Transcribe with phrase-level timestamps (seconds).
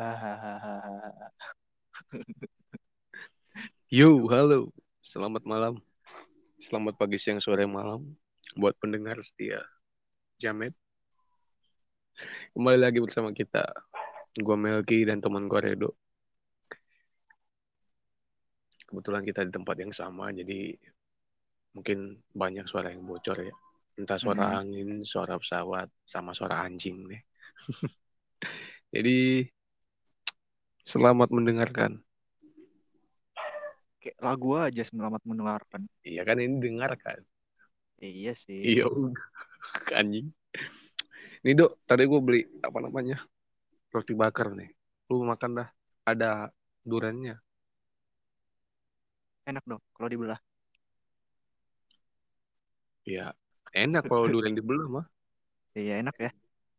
[0.00, 0.80] Hahaha.
[3.92, 4.72] Yo, halo.
[5.04, 5.76] Selamat malam.
[6.56, 8.16] Selamat pagi, siang, sore, malam.
[8.56, 9.60] Buat pendengar setia.
[10.40, 10.72] Jamet.
[12.56, 13.60] Kembali lagi bersama kita.
[14.40, 15.92] Gue Melki dan teman gue Redo.
[18.88, 20.80] Kebetulan kita di tempat yang sama, jadi
[21.76, 23.52] mungkin banyak suara yang bocor ya.
[24.00, 24.56] Entah suara Mhm.
[24.64, 27.20] angin, suara pesawat, sama suara anjing nih.
[28.96, 29.44] jadi,
[30.84, 32.00] selamat mendengarkan.
[34.00, 35.84] Kayak lagu aja selamat mendengarkan.
[36.00, 37.20] Iya kan ini dengarkan.
[38.00, 38.80] Iya sih.
[38.80, 38.88] Iya
[40.00, 40.32] anjing.
[41.44, 43.20] Nih dok, tadi gue beli apa namanya
[43.92, 44.72] roti bakar nih.
[45.12, 45.68] Lu makan dah.
[46.08, 46.48] Ada
[46.80, 47.36] durennya.
[49.44, 50.40] Enak dong kalau dibelah.
[53.04, 53.32] Ya
[53.74, 55.06] enak kalau durian dibelah mah.
[55.76, 56.30] Iya enak ya.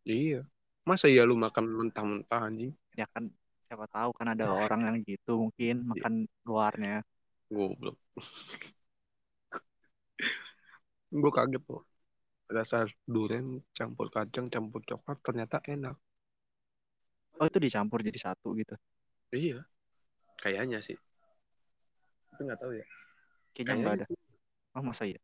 [0.05, 0.41] Iya.
[0.86, 2.73] Masa iya lu makan mentah-mentah anjing?
[2.97, 3.30] Ya kan
[3.71, 7.08] siapa tahu kan ada orang yang gitu mungkin makan luarnya.
[7.47, 7.95] Goblok.
[11.23, 11.88] gue kaget loh.
[12.52, 15.95] Rasa durian campur kacang, campur coklat ternyata enak.
[17.39, 18.75] Oh itu dicampur jadi satu gitu.
[19.31, 19.64] Iya.
[20.44, 20.99] Kayaknya sih.
[22.36, 22.83] Tapi nggak tahu ya.
[23.55, 24.05] Kayaknya nggak ada.
[24.75, 25.23] Oh masa iya?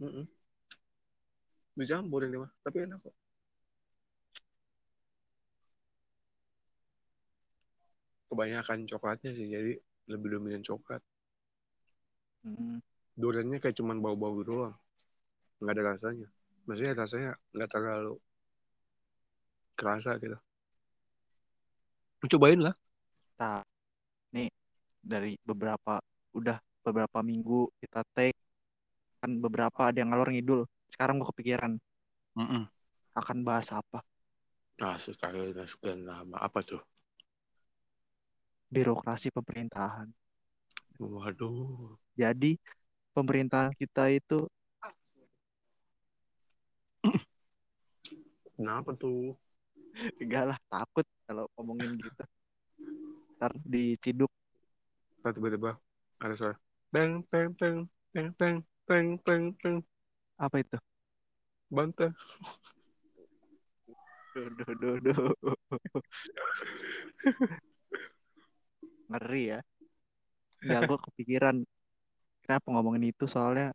[0.00, 0.24] Mm-mm.
[1.76, 2.48] Dicampur ini mah.
[2.64, 3.12] Tapi enak kok.
[8.30, 9.46] Kebanyakan coklatnya sih.
[9.50, 9.72] Jadi
[10.10, 11.02] lebih dominan coklat.
[12.40, 12.80] Hmm.
[13.20, 14.72] duriannya kayak cuman bau-bau doang
[15.60, 16.28] nggak ada rasanya
[16.64, 18.16] maksudnya rasanya nggak terlalu
[19.76, 20.40] kerasa gitu
[22.32, 22.72] cobain lah
[23.40, 23.64] Nah,
[24.36, 24.52] nih
[25.00, 25.96] dari beberapa
[26.36, 28.36] udah beberapa minggu kita take
[29.16, 30.68] kan beberapa ada yang ngalor ngidul.
[30.92, 31.80] Sekarang gue kepikiran
[33.16, 34.04] akan bahas apa?
[34.80, 36.80] nah sekali sekian lama apa tuh
[38.70, 40.06] birokrasi pemerintahan.
[40.96, 41.98] Waduh.
[42.14, 42.56] Jadi
[43.12, 44.46] pemerintahan kita itu
[48.60, 49.32] Kenapa tuh?
[50.20, 52.24] Enggak lah, takut kalau ngomongin gitu.
[53.40, 54.28] Ntar diciduk.
[55.24, 55.80] Ntar tiba-tiba
[56.20, 56.60] ada suara.
[56.92, 59.76] Teng, teng, teng, teng, teng, teng, teng, teng.
[60.36, 60.76] Apa itu?
[61.72, 62.12] Banteng.
[64.36, 65.32] Duh, duh, duh, duh.
[69.10, 69.58] Ngeri ya.
[70.72, 71.56] Ya gue kepikiran.
[72.44, 73.66] Kenapa ngomongin itu soalnya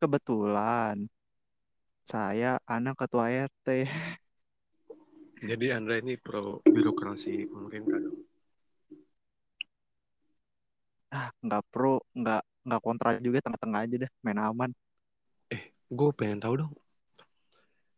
[0.00, 0.96] kebetulan
[2.10, 3.66] saya anak ketua RT.
[5.50, 6.42] jadi Andra ini pro
[6.74, 8.18] birokrasi pemerintah dong
[11.18, 11.88] Ah, nggak pro,
[12.20, 14.70] nggak nggak kontra juga tengah-tengah aja deh, main aman.
[15.98, 16.72] gue pengen tahu dong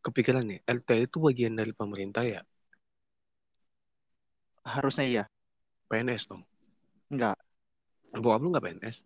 [0.06, 2.40] kepikiran nih RT itu bagian dari pemerintah ya
[4.66, 5.24] Harusnya iya.
[5.92, 6.42] PNS dong
[7.12, 7.36] Nggak.
[8.16, 8.96] bokap lu nggak PNS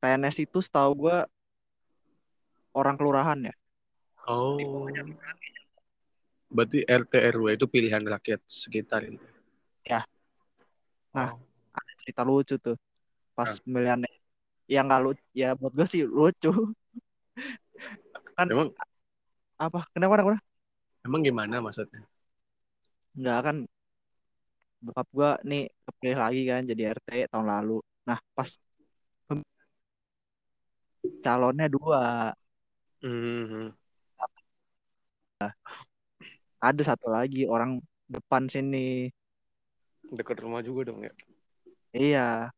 [0.00, 1.18] PNS itu setahu gue
[2.76, 3.54] orang kelurahan ya.
[4.28, 4.58] Oh.
[6.46, 9.18] Berarti RT RW itu pilihan rakyat sekitar ini.
[11.16, 11.40] Nah, Oh.
[11.72, 12.76] ada cerita lucu tuh
[13.32, 13.56] pas Ah.
[13.64, 14.10] pemilihannya.
[14.68, 16.52] Ya nggak lucu, ya buat gue sih lucu.
[18.36, 18.68] Kan Emang
[19.56, 19.88] apa?
[19.96, 20.20] Kenapa?
[20.20, 20.38] Kenapa?
[21.08, 22.04] emang gimana maksudnya?
[23.16, 23.56] Nggak kan
[24.86, 27.76] bokap gue nih kepilih lagi kan jadi RT tahun lalu.
[28.08, 28.50] Nah, pas
[31.24, 32.32] calonnya dua,
[33.02, 33.70] Hmm.
[36.62, 39.10] ada satu lagi orang depan sini.
[40.10, 41.12] Dekat rumah juga dong ya.
[41.92, 42.50] Iya,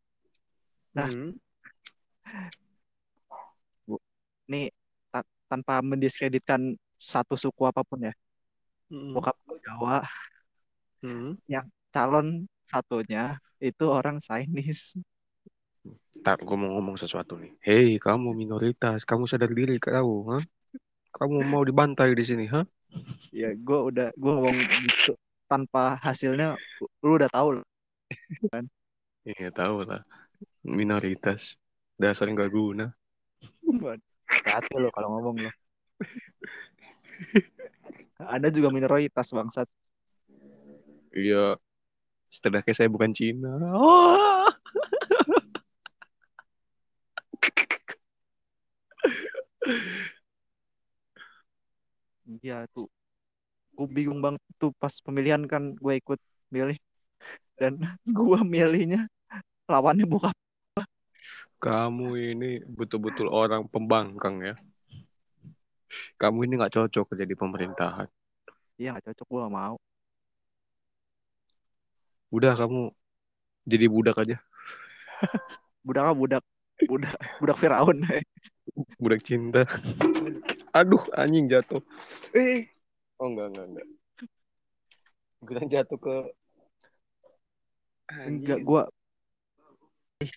[0.96, 1.08] Nah.
[1.08, 1.32] Hmm.
[4.48, 4.72] nih
[5.12, 8.14] ta- tanpa mendiskreditkan satu suku apa pun ya.
[8.88, 9.12] Hmm.
[9.12, 10.00] Bokap gue Jawa,
[11.04, 11.36] Hmm.
[11.94, 15.00] Calon satunya itu orang Chinese.
[16.20, 17.52] Ntar gue mau ngomong sesuatu nih.
[17.62, 20.38] Hei, kamu minoritas, kamu sadar diri kau, ha?
[21.14, 22.66] Kamu mau dibantai di sini, ha?
[23.32, 25.12] Ya, gue udah gue ngomong gitu
[25.48, 26.56] tanpa hasilnya,
[27.04, 27.48] lu udah tahu.
[27.60, 27.64] lah.
[29.28, 30.00] Iya tahu lah.
[30.64, 31.60] Minoritas.
[32.00, 32.86] Dasar nggak guna.
[34.48, 35.50] Hati lo kalau ngomong lo.
[38.34, 39.68] Ada juga minoritas bangsat.
[41.12, 41.58] Iya.
[42.28, 43.52] Setidaknya saya bukan Cina.
[43.72, 44.44] Oh.
[52.28, 52.88] Iya tuh.
[53.72, 56.20] Gue bingung banget tuh pas pemilihan kan gue ikut
[56.52, 56.76] milih
[57.56, 57.76] dan
[58.18, 59.08] gue milihnya
[59.68, 60.36] lawannya bokap.
[61.58, 64.54] Kamu ini betul-betul orang pembangkang ya.
[66.20, 68.06] Kamu ini nggak cocok jadi pemerintahan.
[68.78, 69.76] Iya nggak cocok gue gak mau.
[72.28, 72.92] Udah kamu
[73.64, 74.36] jadi budak aja.
[75.86, 76.42] budak apa budak?
[76.84, 77.98] Budak budak Firaun.
[79.02, 79.64] budak cinta.
[80.76, 81.80] Aduh, anjing jatuh.
[82.36, 82.68] Eh.
[83.18, 83.86] Oh enggak, enggak, enggak.
[85.42, 86.16] Gue jatuh ke
[88.08, 88.40] Anjing.
[88.40, 88.82] Enggak, gua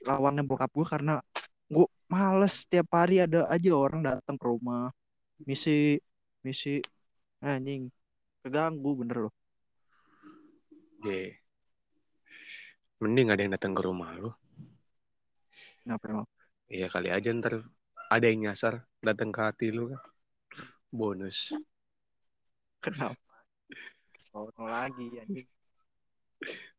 [0.05, 1.17] lawannya bokap gue karena
[1.65, 4.93] gue males setiap hari ada aja orang datang ke rumah
[5.41, 5.97] misi
[6.45, 6.77] misi
[7.41, 7.89] anjing
[8.45, 9.33] keganggu bener loh
[11.01, 11.33] yeah.
[13.01, 14.38] Mending ada yang datang ke rumah lo
[15.81, 16.27] kenapa emang?
[16.71, 17.65] Iya kali aja ntar
[18.12, 20.01] ada yang nyasar datang ke hati lu kan.
[20.92, 21.56] Bonus.
[22.83, 23.15] Kenapa?
[24.19, 25.48] Sono lagi anjing.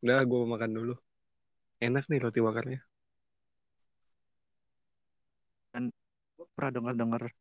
[0.05, 0.93] Nah, gue makan dulu.
[1.81, 2.79] Enak nih roti bakarnya.
[5.73, 5.89] kan
[6.53, 7.33] pernah dengar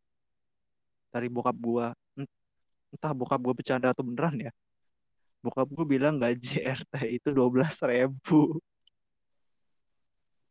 [1.13, 1.93] dari bokap gua.
[2.93, 4.53] Entah bokap gua bercanda atau beneran ya.
[5.45, 8.57] Bokap gua bilang gaji RT itu dua belas ribu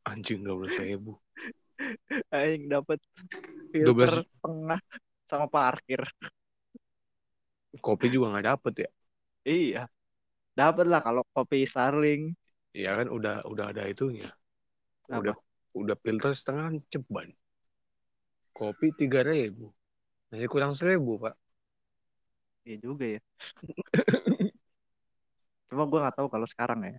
[0.07, 1.17] anjing dua belas ribu
[2.29, 3.01] Aing dapat
[3.73, 4.29] filter 12...
[4.29, 4.79] setengah
[5.25, 6.01] sama parkir
[7.81, 8.89] kopi juga nggak dapet ya
[9.47, 9.83] iya
[10.53, 12.35] dapat lah kalau kopi Starling
[12.75, 14.29] iya kan udah udah ada itunya
[15.09, 15.19] Apa?
[15.19, 15.35] udah
[15.71, 17.31] udah filter setengah ceban
[18.61, 19.73] Kopi tiga ribu.
[20.29, 21.33] Masih kurang seribu, Pak.
[22.61, 23.21] Iya juga ya.
[25.65, 26.95] Cuma gue nggak tahu kalau sekarang ya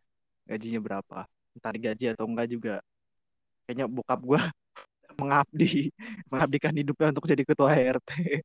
[0.50, 1.19] gajinya berapa.
[1.55, 2.75] Entah digaji atau enggak juga.
[3.72, 4.36] Kayaknya bokap gue
[5.24, 5.88] mengabdi,
[6.28, 8.44] mengabdikan hidupnya untuk jadi ketua RT.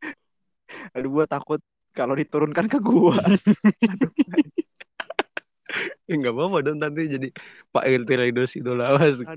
[0.96, 1.60] Aduh, gue takut
[1.92, 3.20] kalau diturunkan ke gue.
[3.20, 3.36] Aduh.
[6.08, 7.28] ya nggak apa-apa dong nanti jadi
[7.68, 9.28] Pak RT Raidos idola Aduh.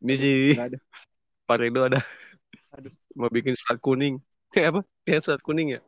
[0.00, 0.56] Ini sih
[1.44, 2.00] Pak Rido ada.
[2.72, 2.88] Aduh.
[3.12, 4.16] mau bikin surat kuning.
[4.48, 4.80] Kayak apa?
[5.04, 5.84] Kayak surat kuning ya?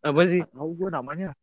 [0.00, 0.40] Apa sih?
[0.40, 1.36] Tahu gue namanya.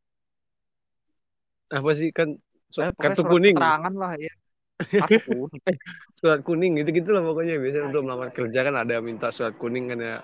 [1.70, 2.10] Apa sih?
[2.10, 2.42] Kan
[2.74, 3.54] surat, eh, kartu surat kuning.
[3.54, 4.34] keterangan lah ya
[6.20, 6.80] surat kuning.
[6.84, 7.60] Gitu gitu lah pokoknya.
[7.60, 10.18] Biasanya untuk melamar kerja kan ada minta surat kuning kan ya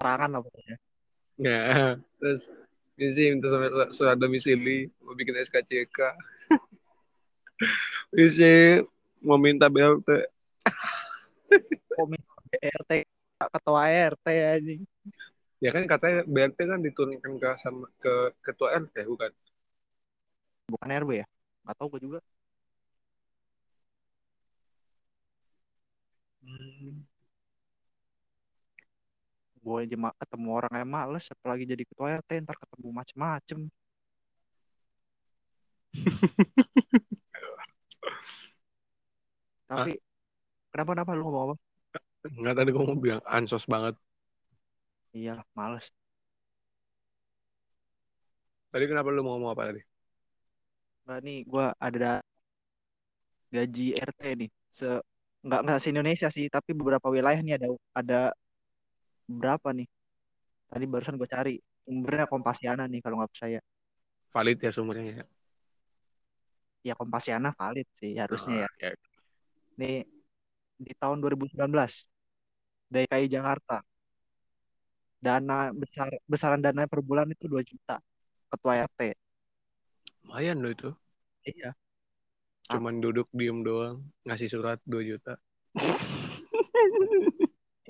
[0.00, 0.76] keterangan lah pokoknya.
[1.40, 1.60] Ya
[2.20, 2.48] terus
[3.00, 3.48] ini sih minta
[3.92, 5.98] surat, domisili mau bikin SKCK
[8.12, 8.84] bisa
[9.26, 10.08] mau minta BLT
[11.96, 12.92] komite RT
[13.40, 14.72] ketua RT aja
[15.60, 19.32] ya kan katanya BRT kan diturunkan ke sama ke ketua RT bukan?
[20.72, 21.26] Bukan RW ya?
[21.64, 22.18] Nggak tahu gue juga
[26.50, 27.06] hmm.
[29.60, 33.58] gue aja ketemu orang yang males apalagi jadi ketua RT ntar ketemu macem-macem
[39.70, 39.92] tapi
[40.70, 41.54] Kenapa kenapa lu ngomong apa?
[42.30, 43.98] Enggak tadi gue mau bilang ansos banget.
[45.10, 45.90] Iya, males.
[48.70, 49.82] Tadi kenapa lu mau ngomong apa tadi?
[51.02, 52.12] Enggak nih, gue ada
[53.50, 54.50] gaji RT nih.
[54.70, 55.02] Se
[55.40, 58.20] nggak nggak se Indonesia sih, tapi beberapa wilayah nih ada ada
[59.26, 59.88] berapa nih?
[60.70, 61.54] Tadi barusan gue cari
[61.84, 63.60] sumbernya Kompasiana nih kalau nggak percaya.
[64.30, 65.24] Valid ya sumbernya ya?
[66.80, 68.90] Ya Kompasiana valid sih harusnya oh, ya.
[68.90, 68.90] ya.
[69.80, 70.06] Nih
[70.80, 71.60] di tahun 2019
[72.88, 73.84] DKI Jakarta
[75.20, 78.00] dana besar besaran dana per bulan itu 2 juta
[78.48, 79.12] ketua RT
[80.24, 80.90] lumayan loh itu
[81.44, 81.76] iya
[82.70, 83.00] cuman ah.
[83.02, 85.34] duduk diem doang ngasih surat 2 juta.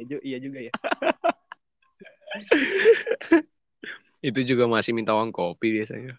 [0.01, 0.73] Iya juga ya.
[4.29, 6.17] Itu juga masih minta uang kopi biasanya.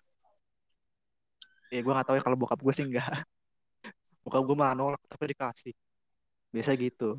[1.74, 3.26] Ya gue gak tahu ya kalau bokap gue sih enggak
[4.22, 5.74] bokap gue malah nolak tapi dikasih.
[6.54, 7.18] Biasa gitu.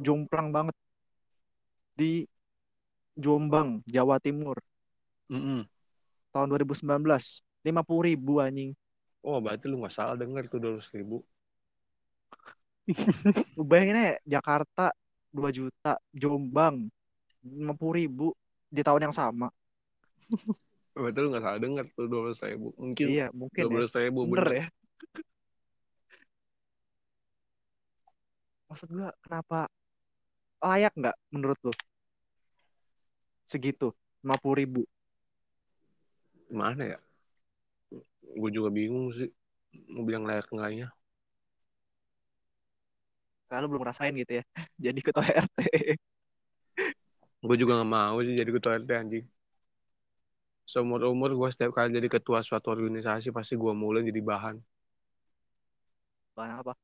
[0.00, 0.72] Jomplang banget.
[1.92, 2.24] Di
[3.12, 4.56] Jombang Jawa Timur.
[5.28, 5.60] Mm -hmm.
[6.32, 6.88] tahun 2019
[7.68, 8.72] lima puluh ribu anjing
[9.28, 11.20] oh berarti lu nggak salah denger tuh dua ribu.
[13.60, 14.96] Lu bayangin ya Jakarta
[15.28, 16.88] dua juta Jombang
[17.44, 18.26] lima puluh ribu
[18.72, 19.52] di tahun yang sama.
[20.96, 22.72] Berarti lu nggak salah denger tuh dua ribu.
[22.80, 24.08] Mungkin iya mungkin dua ya.
[24.08, 24.52] ribu bener, bener.
[24.56, 24.66] ya.
[28.72, 29.68] Maksud gue kenapa
[30.64, 31.72] layak nggak menurut lo
[33.44, 33.92] segitu
[34.24, 34.82] lima puluh ribu.
[36.48, 36.98] Mana ya
[38.36, 39.28] gue juga bingung sih
[39.92, 40.88] mau bilang layak enggaknya
[43.48, 44.44] kalau belum ngerasain gitu ya
[44.84, 45.58] jadi ketua RT
[47.38, 49.24] gue juga gak mau sih jadi ketua RT anjing.
[50.68, 54.56] Seumur umur gue setiap kali jadi ketua suatu organisasi pasti gue mulai jadi bahan.
[56.36, 56.74] Bahan apa?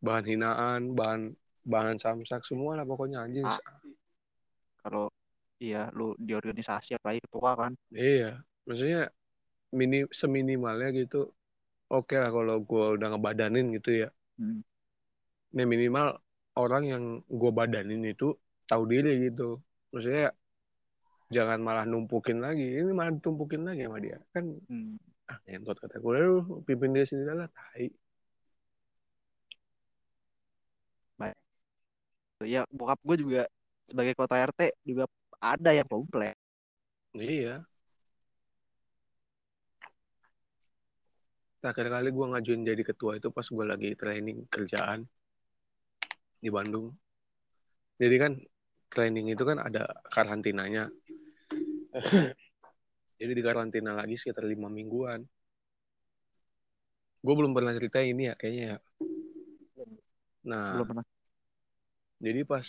[0.00, 1.34] Bahan hinaan bahan
[1.66, 3.44] bahan samsak semua lah pokoknya anjing.
[3.44, 3.58] Ah,
[4.80, 5.10] kalau
[5.60, 7.72] iya lu di organisasi apalagi ketua kan.
[7.92, 9.12] Iya maksudnya
[9.78, 11.16] mini seminimalnya gitu
[11.92, 14.08] oke okay lah kalau gue udah ngebadanin gitu ya.
[14.36, 14.60] Hmm.
[15.56, 16.06] nah minimal
[16.60, 17.04] orang yang
[17.40, 18.26] gue badanin itu
[18.68, 19.62] tahu diri gitu.
[19.92, 20.28] Maksudnya
[21.34, 22.66] jangan malah numpukin lagi.
[22.80, 24.18] Ini malah tumpukin lagi sama dia.
[24.34, 24.94] Kan hmm.
[25.30, 27.88] ah ngentot kata gue lu pimpin dia sendiri lah tai.
[31.20, 31.36] Baik.
[32.44, 33.42] Ya bokap gue juga
[33.86, 35.06] sebagai kota RT juga
[35.40, 36.34] ada yang komplek
[37.14, 37.64] iya
[41.66, 45.02] terakhir kali gue ngajuin jadi ketua itu pas gue lagi training kerjaan
[46.38, 46.94] di Bandung.
[47.98, 48.38] Jadi kan
[48.86, 50.86] training itu kan ada karantinanya.
[53.18, 55.26] jadi di karantina lagi sekitar lima mingguan.
[57.18, 58.78] Gue belum pernah cerita ini ya kayaknya ya.
[60.46, 61.04] Nah, belum pernah.
[62.22, 62.66] Jadi pas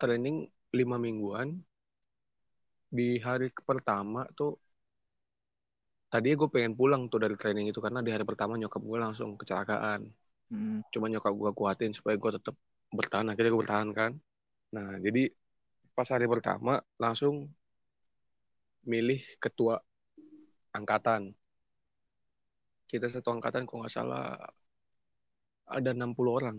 [0.00, 1.60] training lima mingguan,
[2.88, 4.56] di hari pertama tuh
[6.10, 9.38] tadi gue pengen pulang tuh dari training itu karena di hari pertama nyokap gue langsung
[9.38, 10.10] kecelakaan.
[10.50, 10.82] Hmm.
[10.90, 12.58] Cuma nyokap gue kuatin supaya gue tetap
[12.90, 13.30] bertahan.
[13.30, 14.12] Akhirnya gue bertahan kan.
[14.74, 15.30] Nah jadi
[15.94, 17.46] pas hari pertama langsung
[18.82, 19.78] milih ketua
[20.74, 21.30] angkatan.
[22.90, 24.34] Kita satu angkatan kok nggak salah
[25.70, 26.58] ada 60 orang.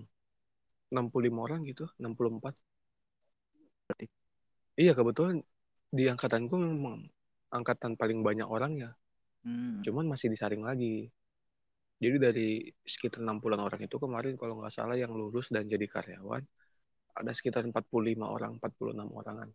[0.91, 2.55] 65 orang gitu, 64.
[3.87, 4.07] Berarti.
[4.79, 5.43] Iya kebetulan
[5.91, 7.03] di angkatan gue memang
[7.51, 8.91] angkatan paling banyak orang ya
[9.41, 9.81] Hmm.
[9.81, 11.09] Cuman masih disaring lagi.
[12.01, 12.49] Jadi dari
[12.81, 16.41] sekitar 60 orang itu kemarin kalau nggak salah yang lulus dan jadi karyawan
[17.11, 19.49] ada sekitar 45 orang, 46 orangan.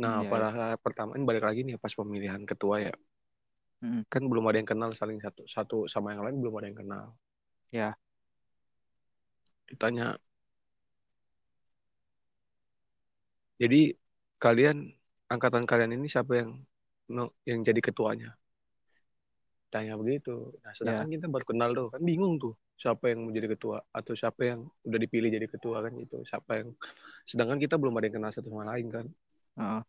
[0.00, 0.66] Nah, hmm, pada ya.
[0.80, 2.94] pertama ini balik lagi nih pas pemilihan ketua ya.
[3.84, 4.02] Hmm.
[4.08, 7.04] Kan belum ada yang kenal saling satu satu sama yang lain belum ada yang kenal.
[7.70, 7.90] Ya.
[9.68, 10.16] Ditanya.
[13.60, 13.92] Jadi
[14.40, 14.88] kalian
[15.28, 16.64] angkatan kalian ini siapa yang
[17.46, 18.30] yang jadi ketuanya.
[19.70, 20.54] Tanya begitu.
[20.62, 21.14] Nah sedangkan yeah.
[21.18, 24.60] kita baru kenal tuh kan bingung tuh siapa yang mau jadi ketua atau siapa yang
[24.86, 26.22] udah dipilih jadi ketua kan gitu.
[26.26, 26.68] Siapa yang
[27.26, 29.06] sedangkan kita belum ada yang kenal satu sama lain kan.
[29.58, 29.82] Uh.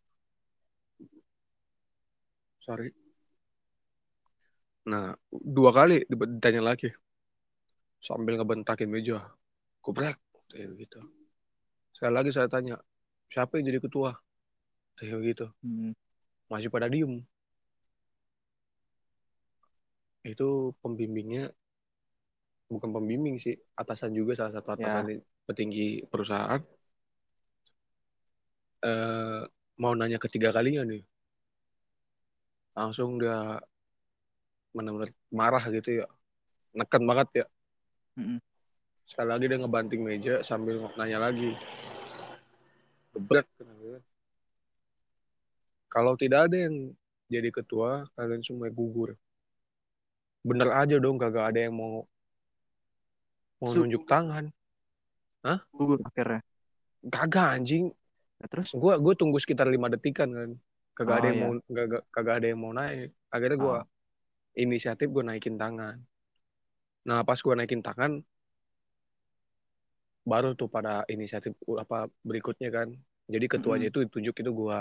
[2.62, 2.94] sorry.
[4.86, 6.90] Nah dua kali ditanya lagi.
[8.02, 9.18] Sambil ngebentakin meja.
[9.82, 10.18] Kubrek
[10.50, 11.02] kayak gitu.
[11.90, 12.78] Sekali lagi saya tanya
[13.26, 14.14] siapa yang jadi ketua?
[14.94, 15.46] Kayak gitu.
[15.62, 15.94] Hmm
[16.52, 17.24] masih pada diem.
[20.20, 21.48] Itu pembimbingnya
[22.68, 25.16] bukan pembimbing sih atasan juga salah satu atasan ya.
[25.48, 26.60] petinggi perusahaan.
[28.82, 29.48] Uh,
[29.80, 31.00] mau nanya ketiga kalinya nih.
[32.76, 33.56] Langsung dia
[34.76, 36.06] benar-benar marah gitu ya.
[36.76, 37.46] Neken banget ya.
[38.12, 38.44] Mm-hmm.
[39.08, 41.56] sekali lagi dia ngebanting meja sambil nanya lagi.
[43.16, 43.48] Berat
[45.92, 46.96] kalau tidak ada yang
[47.28, 49.12] jadi ketua, kalian semua gugur.
[50.40, 52.08] Bener aja dong, kagak ada yang mau
[53.60, 54.48] mau Su nunjuk tangan.
[55.44, 55.60] Hah?
[55.68, 56.40] Gugur akhirnya.
[57.12, 57.92] Kagak anjing.
[58.40, 58.72] Ya, terus?
[58.72, 60.50] Gue gue tunggu sekitar lima detikan kan.
[60.96, 61.44] Kagak oh, ada yang iya.
[61.44, 63.12] mau kagak, kagak ada yang mau naik.
[63.28, 63.84] Akhirnya gue oh.
[64.56, 66.00] inisiatif gue naikin tangan.
[67.04, 68.24] Nah pas gue naikin tangan,
[70.24, 72.88] baru tuh pada inisiatif apa berikutnya kan.
[73.28, 74.02] Jadi ketuanya mm -hmm.
[74.02, 74.80] itu ditunjuk itu gue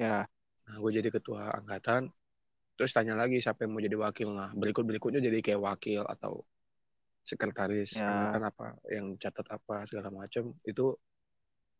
[0.00, 0.24] ya.
[0.64, 2.08] Nah gue jadi ketua angkatan
[2.80, 4.32] terus tanya lagi siapa yang mau jadi wakil.
[4.32, 6.40] Nah berikut berikutnya jadi kayak wakil atau
[7.20, 8.08] sekretaris ya.
[8.08, 10.96] angkatan apa yang catat apa segala macam itu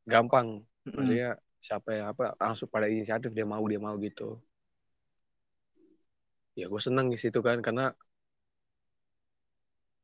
[0.05, 0.61] gampang.
[0.85, 4.37] Maksudnya siapa yang apa langsung pada inisiatif dia mau dia mau gitu.
[6.53, 7.89] Ya gue seneng di situ kan karena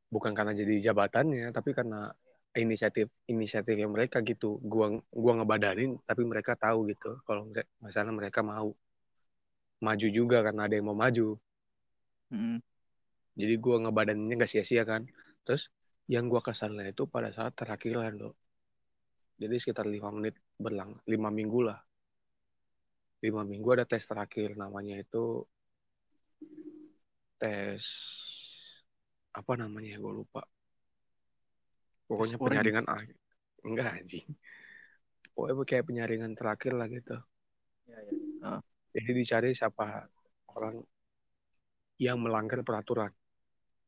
[0.09, 2.09] bukan karena jadi jabatannya tapi karena
[2.57, 7.21] inisiatif inisiatif yang mereka gitu gua gua ngebadanin tapi mereka tahu gitu.
[7.23, 7.47] Kalau
[7.81, 8.73] misalnya mereka mau
[9.77, 11.37] maju juga karena ada yang mau maju.
[12.27, 12.59] Mm.
[13.39, 15.05] jadi gua ngebadaninnya nggak sia-sia kan.
[15.45, 15.71] Terus
[16.11, 18.35] yang gua kesalnya itu pada saat terakhiran loh
[19.37, 21.77] jadi sekitar lima menit berlang lima minggu lah.
[23.21, 25.45] Lima minggu ada tes terakhir namanya itu
[27.37, 27.85] tes
[29.29, 30.41] apa namanya ya gue lupa
[32.07, 32.49] pokoknya Sporing.
[32.55, 33.15] penyaringan akhir
[33.67, 34.27] enggak anjing
[35.35, 37.17] pokoknya kayak penyaringan terakhir lah gitu
[37.85, 38.11] ya, ya.
[38.41, 38.61] Uh.
[38.95, 40.07] jadi dicari siapa
[40.55, 40.81] orang
[42.01, 43.11] yang melanggar peraturan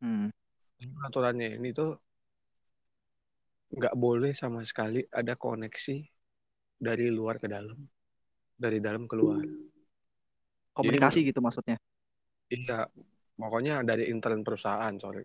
[0.04, 0.30] hmm.
[0.78, 1.96] peraturannya ini tuh
[3.70, 6.02] nggak boleh sama sekali ada koneksi
[6.80, 7.78] dari luar ke dalam
[8.60, 9.40] dari dalam keluar
[10.74, 11.78] komunikasi Jadi, gitu maksudnya
[12.50, 12.90] iya
[13.38, 15.22] pokoknya dari intern perusahaan sorry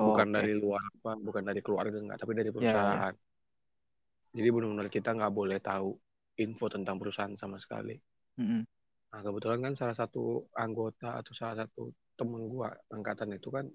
[0.00, 0.36] Oh, bukan okay.
[0.40, 3.12] dari luar apa, bukan dari keluarga enggak, tapi dari perusahaan.
[3.12, 4.32] Yeah, yeah.
[4.40, 5.92] Jadi benar-benar kita nggak boleh tahu
[6.40, 8.00] info tentang perusahaan sama sekali.
[8.40, 8.62] Mm -hmm.
[9.10, 13.68] Nah kebetulan kan salah satu anggota atau salah satu temen gua angkatan itu kan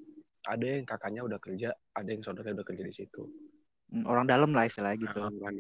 [0.50, 3.22] ada yang kakaknya udah kerja, ada yang saudaranya udah kerja di situ.
[3.94, 5.20] Hmm, orang dalam lah istilahnya gitu.
[5.22, 5.54] Nah, kan.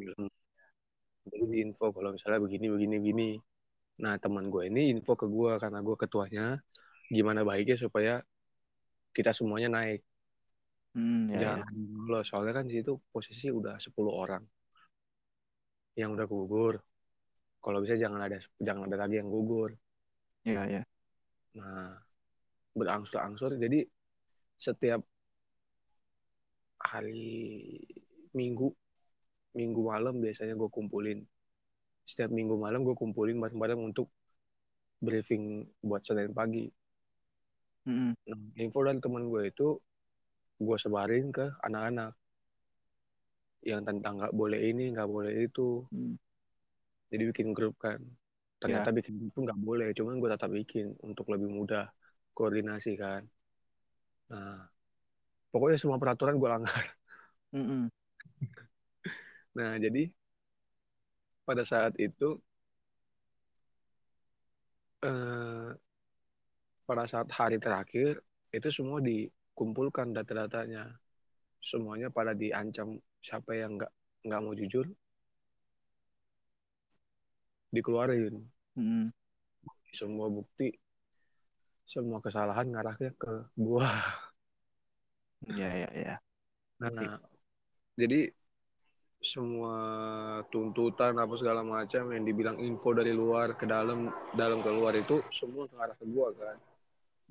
[1.25, 3.29] Jadi di info kalau misalnya begini begini begini.
[4.01, 6.45] Nah teman gue ini info ke gue karena gue ketuanya
[7.10, 8.22] gimana baiknya supaya
[9.13, 10.01] kita semuanya naik.
[10.95, 11.75] Hmm, ya, Jangan
[12.07, 12.19] ya.
[12.23, 14.43] soalnya kan di situ posisi udah 10 orang
[15.99, 16.79] yang udah gugur.
[17.59, 19.75] Kalau bisa jangan ada jangan ada lagi yang gugur.
[20.47, 20.81] Iya ya.
[21.59, 21.99] Nah
[22.75, 23.83] berangsur-angsur jadi
[24.55, 25.03] setiap
[26.79, 27.79] hari
[28.35, 28.67] minggu
[29.55, 31.19] minggu malam biasanya gue kumpulin.
[32.07, 34.11] Setiap minggu malam gue kumpulin bareng-bareng untuk
[35.03, 36.71] briefing buat senin pagi.
[37.85, 38.11] Mm-hmm.
[38.25, 39.77] nah, info dari teman gue itu
[40.57, 42.13] gue sebarin ke anak-anak.
[43.65, 45.83] Yang tentang nggak boleh ini nggak boleh itu.
[45.91, 46.17] Mm
[47.15, 48.01] jadi bikin grup kan.
[48.59, 48.97] Ternyata yeah.
[48.97, 51.88] bikin grup tuh nggak boleh cuman gue tetap bikin untuk lebih mudah
[52.35, 53.24] koordinasi kan.
[54.31, 54.67] Nah
[55.53, 56.83] pokoknya semua peraturan gue langgar.
[57.55, 57.83] Mm -mm.
[59.57, 60.12] nah jadi
[61.45, 62.35] pada saat itu
[65.05, 65.71] eh,
[66.85, 68.19] pada saat hari terakhir
[68.51, 69.00] itu semua
[69.55, 71.00] dikumpulkan data-datanya.
[71.63, 73.91] Semuanya pada diancam siapa yang nggak
[74.27, 74.91] nggak mau jujur.
[77.71, 78.43] Dikeluarin.
[78.75, 79.07] Hmm.
[79.95, 80.75] semua bukti
[81.88, 83.88] semua kesalahan ngarahnya ke gua.
[85.47, 86.15] Ya ya ya
[86.75, 87.24] nah
[87.95, 88.27] jadi
[89.24, 89.79] semua
[90.51, 95.24] tuntutan apa segala macam yang dibilang info dari luar ke dalam dalam ke luar itu
[95.31, 96.59] semua ngarah ke gua kan.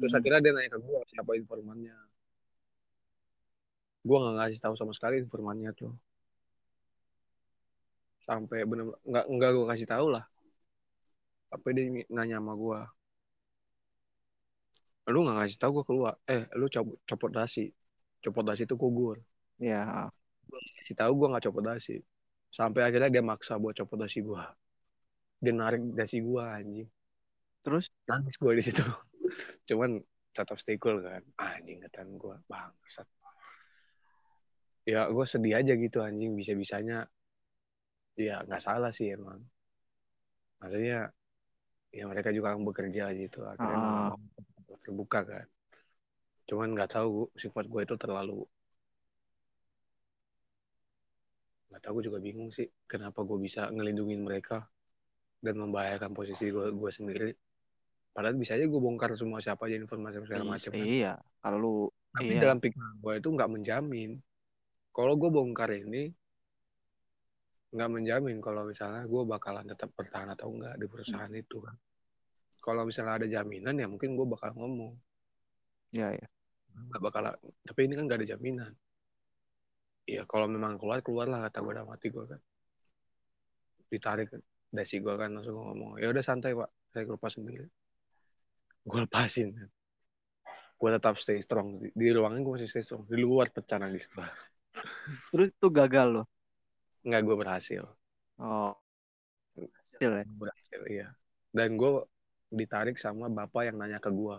[0.00, 2.13] Terus akhirnya dia nanya ke gua siapa informannya
[4.06, 5.92] gua nggak ngasih tahu sama sekali informannya tuh.
[8.24, 10.24] Sampai benar nggak nggak gue kasih tahu lah.
[11.52, 12.80] Apa dia nanya sama gue
[15.04, 16.14] lu nggak ngasih tahu gue keluar.
[16.24, 17.68] Eh lu copot copot dasi.
[18.24, 19.20] Copot dasi itu gugur.
[19.60, 20.08] Ya
[20.80, 22.00] kasih tahu gue nggak copot dasi.
[22.48, 24.40] Sampai akhirnya dia maksa buat copot dasi gue
[25.44, 26.88] dia narik dasi gue anjing.
[27.60, 27.92] Terus?
[28.08, 28.80] Nangis gue di situ.
[29.68, 30.00] Cuman
[30.32, 31.20] tetap stay cool kan.
[31.36, 33.04] Anjing ketan gue bangsat
[34.84, 37.08] ya gue sedih aja gitu anjing bisa bisanya
[38.14, 39.40] ya nggak salah sih emang
[40.60, 41.10] maksudnya
[41.90, 44.16] ya mereka juga yang bekerja gitu akhirnya ah.
[44.84, 45.46] terbuka kan
[46.44, 48.44] cuman nggak tahu sifat gue itu terlalu
[51.72, 54.68] nggak tahu gue juga bingung sih kenapa gue bisa ngelindungin mereka
[55.40, 57.32] dan membahayakan posisi gue gue sendiri
[58.14, 60.86] padahal bisa aja gue bongkar semua siapa aja informasi segala macam kan.
[60.86, 61.74] iya kalau lu
[62.14, 62.40] tapi iya.
[62.46, 64.10] dalam pikiran gue itu nggak menjamin
[64.94, 66.06] kalau gue bongkar ini
[67.74, 71.42] nggak menjamin kalau misalnya gue bakalan tetap bertahan atau enggak di perusahaan hmm.
[71.42, 71.74] itu kan.
[72.62, 74.94] Kalau misalnya ada jaminan ya mungkin gue bakal ngomong.
[75.90, 76.26] Ya ya.
[76.70, 77.22] Nggak bakal
[77.66, 78.72] tapi ini kan nggak ada jaminan.
[80.06, 82.40] Ya kalau memang keluar keluar lah kata gue dalam hati gue kan.
[83.90, 84.30] Ditarik
[84.70, 86.70] dasi gue kan langsung ngomong ya udah santai pak.
[86.94, 87.66] Saya lepas sendiri.
[88.86, 89.68] Gue lepasin kan.
[90.78, 91.82] Gue tetap stay strong.
[91.82, 93.02] Di, di ruangan gue masih stay strong.
[93.10, 94.53] Di luar pecah nangis gue
[95.30, 96.26] terus itu gagal loh
[97.04, 97.82] Nggak, gue berhasil.
[98.40, 98.72] Oh.
[99.54, 100.24] Berhasil ya?
[100.24, 101.08] Berhasil, iya.
[101.52, 102.00] Dan gue
[102.48, 104.36] ditarik sama bapak yang nanya ke gue.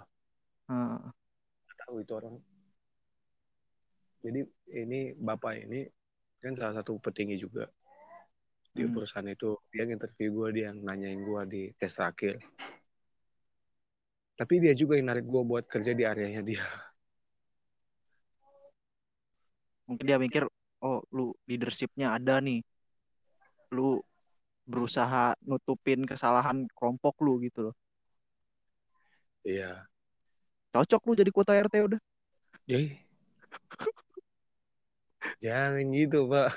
[0.65, 1.13] Hmm.
[1.85, 2.41] tahu itu orang.
[4.25, 4.41] Jadi
[4.73, 5.85] ini bapak ini
[6.41, 7.69] kan salah satu petinggi juga
[8.73, 8.93] di hmm.
[8.97, 9.53] perusahaan itu.
[9.69, 12.41] Dia yang interview gue, dia yang nanyain gue di tes terakhir.
[14.33, 16.65] Tapi dia juga yang narik gue buat kerja di areanya dia.
[19.85, 20.43] Mungkin dia mikir,
[20.81, 22.65] oh lu leadershipnya ada nih.
[23.73, 24.01] Lu
[24.65, 27.75] berusaha nutupin kesalahan kelompok lu gitu loh.
[29.45, 29.85] Iya.
[30.73, 32.01] Cocok lu jadi kuota RT udah.
[32.65, 32.97] Jadi,
[35.45, 36.49] jangan gitu pak.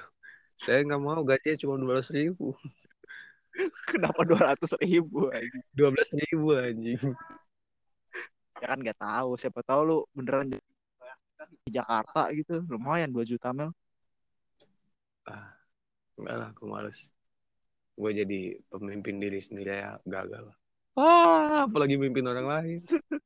[0.58, 2.56] Saya nggak mau gajinya cuma dua ratus ribu.
[3.92, 5.28] Kenapa dua ratus ribu
[5.76, 6.98] dua belas ribu anjing.
[8.58, 10.50] Ya kan nggak tahu siapa tahu lu beneran
[11.64, 12.52] di Jakarta gitu.
[12.72, 13.70] Lumayan dua juta mel
[15.32, 15.48] ah
[16.18, 16.98] enggak lah aku males.
[18.00, 18.40] Gue jadi
[18.72, 20.46] pemimpin diri sendiri ya gagal.
[20.98, 22.80] Ah apalagi mimpin orang lain.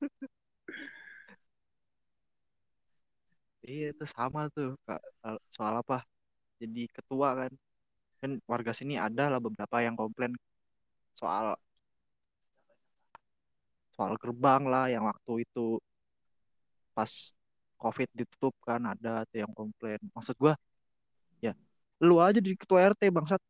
[3.69, 5.01] Iya itu sama tuh kak.
[5.57, 5.95] Soal apa?
[6.63, 7.53] Jadi ketua kan.
[8.21, 10.33] Kan warga sini ada lah beberapa yang komplain
[11.21, 11.47] soal
[13.97, 15.67] soal gerbang lah yang waktu itu
[16.95, 17.33] pas
[17.83, 19.99] covid ditutup kan ada tuh yang komplain.
[20.15, 20.55] Maksud gue
[21.43, 21.59] ya
[21.99, 23.43] lu aja di ketua RT bangsat.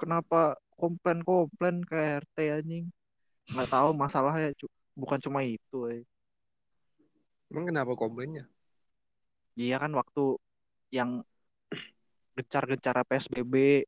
[0.00, 2.88] Kenapa komplain komplain ke RT anjing?
[3.52, 4.56] Nggak tahu masalahnya
[4.96, 6.02] bukan cuma itu eh.
[7.52, 8.48] emang kenapa komplainnya?
[9.54, 10.40] Iya kan waktu
[10.90, 11.20] yang
[12.36, 13.84] gencar-gencar PSBB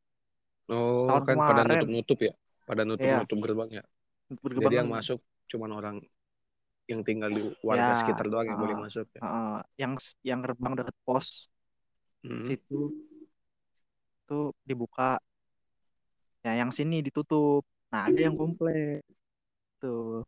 [0.69, 1.49] oh tahun kan kemarin.
[1.57, 2.33] pada nutup-nutup ya?
[2.69, 3.45] Pada nutup-nutup ya.
[3.45, 3.85] gerbang ya
[4.29, 5.97] gerbang jadi yang masuk cuman orang
[6.89, 9.21] yang tinggal di warga ya, sekitar doang uh, yang boleh masuk ya.
[9.21, 9.93] uh, yang
[10.25, 11.53] yang gerbang dekat pos.
[12.25, 12.43] Hmm.
[12.43, 12.91] situ
[14.25, 15.21] tuh dibuka.
[16.41, 17.63] Ya yang sini ditutup.
[17.93, 19.05] Nah ada yang komplain.
[19.79, 20.25] Tuh.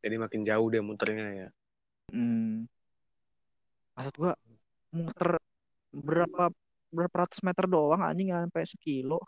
[0.00, 1.48] Jadi makin jauh dia muternya ya?
[2.08, 2.64] Hmm.
[3.92, 4.32] maksud gua
[4.94, 5.42] muter
[5.90, 6.54] berapa
[6.88, 9.20] berapa ratus meter doang anjing sampai sekilo.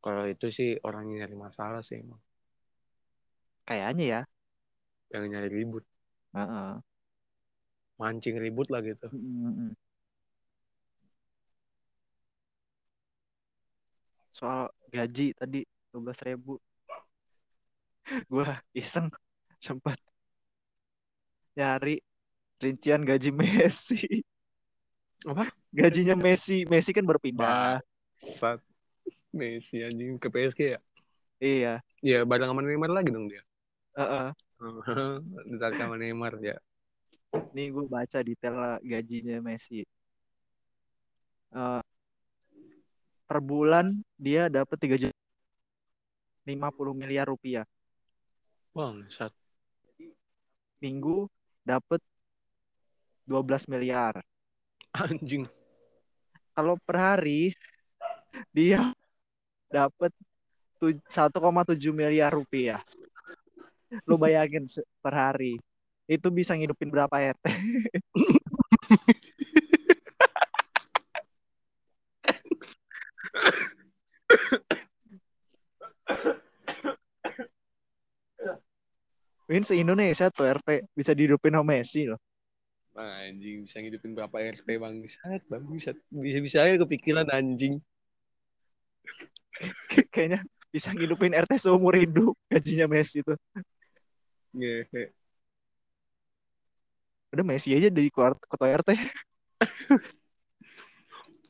[0.00, 2.18] Kalau itu sih orang yang nyari masalah sih emang
[3.70, 4.20] kayaknya ya.
[5.14, 5.84] Yang nyari ribut.
[6.34, 6.70] Uh -uh.
[8.00, 9.06] mancing ribut lah gitu.
[9.06, 9.70] -uh.
[14.30, 15.62] soal gaji tadi
[15.94, 16.58] dua belas ribu.
[18.26, 19.12] Gue iseng
[19.60, 20.00] sempat
[21.54, 22.02] nyari
[22.58, 24.24] rincian gaji Messi.
[25.28, 25.52] Apa?
[25.70, 26.64] Gajinya Messi.
[26.64, 27.84] Messi kan berpindah.
[28.16, 28.64] Saat
[29.30, 30.80] Messi anjing ke PSG ya?
[31.36, 31.74] Iya.
[32.00, 33.44] Iya bareng sama Neymar lagi dong dia
[33.96, 34.28] Uh -uh.
[35.48, 36.56] Ditarik sama Neymar ya.
[37.54, 39.82] Nih gue baca detail gajinya Messi.
[41.50, 41.82] Uh,
[43.26, 45.18] per bulan dia dapat 3 juta
[46.46, 47.66] 50 miliar rupiah.
[48.70, 49.34] Bang, saat
[50.78, 51.26] minggu
[51.66, 51.98] dapat
[53.26, 54.22] 12 miliar.
[54.94, 55.46] Anjing.
[56.54, 57.54] Kalau per hari
[58.54, 58.90] dia
[59.70, 60.10] dapat
[60.82, 60.98] 1,7
[61.94, 62.82] miliar rupiah
[64.06, 64.66] lu bayangin
[65.02, 65.58] per hari
[66.10, 67.44] itu bisa ngidupin berapa RT
[79.50, 82.22] Win se Indonesia tuh RT bisa dihidupin sama Messi loh.
[82.94, 85.98] Anjing bisa ngidupin berapa RT bangsat, bangsat.
[86.06, 87.82] Bisa-bisa aja kepikiran anjing.
[90.14, 93.34] Kayaknya bisa ngidupin RT seumur hidup gajinya Messi tuh.
[94.50, 95.10] Yeah.
[97.30, 98.90] Udah Messi aja dari ketua RT.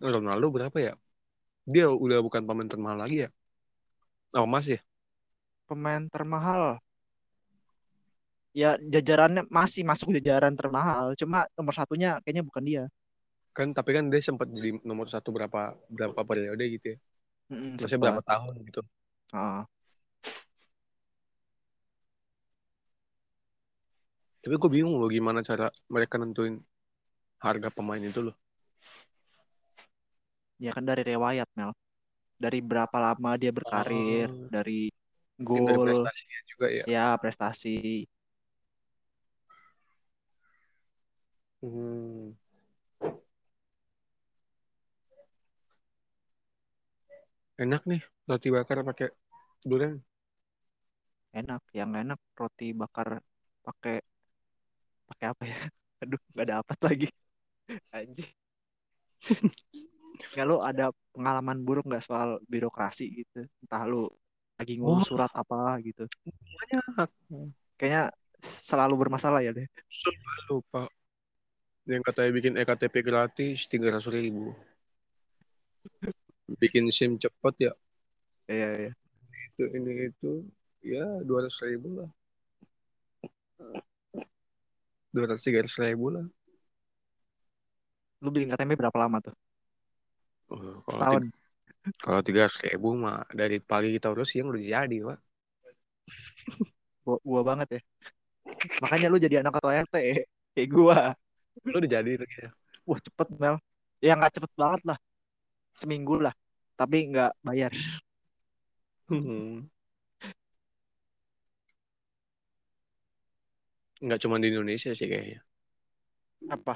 [0.01, 0.93] Ronaldo berapa ya?
[1.65, 3.29] Dia udah bukan pemain termahal lagi ya?
[4.37, 4.81] Oh, masih?
[5.65, 6.81] Pemain termahal.
[8.51, 12.85] Ya jajarannya masih masuk jajaran termahal, cuma nomor satunya kayaknya bukan dia.
[13.55, 16.97] Kan tapi kan dia sempat jadi nomor satu berapa berapa periode gitu ya?
[17.51, 18.83] Mm -hmm, Maksudnya berapa tahun gitu?
[19.31, 19.63] Ah.
[24.41, 26.57] Tapi gue bingung loh gimana cara mereka nentuin
[27.41, 28.37] harga pemain itu loh.
[30.61, 31.73] Ya kan dari riwayat Mel.
[32.41, 34.49] Dari berapa lama dia berkarir, oh.
[34.49, 34.89] dari
[35.37, 35.61] gol.
[35.69, 36.85] Dari prestasinya juga ya.
[36.89, 38.09] Ya, prestasi.
[41.61, 42.33] Hmm.
[47.61, 49.13] Enak nih roti bakar pakai
[49.69, 50.01] durian.
[51.37, 53.21] Enak, yang enak roti bakar
[53.61, 54.01] pakai
[55.21, 55.61] pakai apa ya?
[56.01, 57.09] Aduh nggak dapat lagi.
[57.93, 58.33] Anjing.
[60.21, 63.45] Nggak lo ada pengalaman buruk nggak soal birokrasi gitu?
[63.65, 64.17] Entah lo
[64.57, 65.17] lagi ngurus oh.
[65.17, 66.05] surat apa gitu.
[66.57, 67.09] Banyak.
[67.77, 69.65] Kayaknya selalu bermasalah ya deh.
[69.89, 70.89] Selalu pak.
[71.89, 74.53] Yang katanya bikin ektp gratis tiga ratus ribu.
[76.61, 77.73] Bikin sim cepat ya.
[78.49, 78.93] Iya iya.
[79.53, 80.33] Itu ini itu
[80.85, 82.11] ya dua ratus ribu lah
[85.11, 86.27] dua ratus tiga ratus ribu lah.
[88.21, 89.35] Lu beli KTP berapa lama tuh?
[90.51, 91.23] Oh, kalau setahun.
[92.03, 95.19] kalau tiga ratus ribu mah dari pagi kita urus siang udah jadi pak.
[97.01, 97.81] Gua, gua banget ya.
[98.85, 99.97] Makanya lu jadi anak ketua RT
[100.53, 101.17] kayak gua.
[101.65, 102.53] Lu udah jadi itu ya
[102.91, 103.57] wah cepet Mel.
[104.03, 104.99] Ya nggak cepet banget lah.
[105.79, 106.35] Seminggu lah.
[106.75, 107.73] Tapi nggak bayar.
[109.07, 109.71] Hmm.
[114.01, 115.41] Nggak cuma di Indonesia sih kayaknya.
[116.49, 116.75] Apa?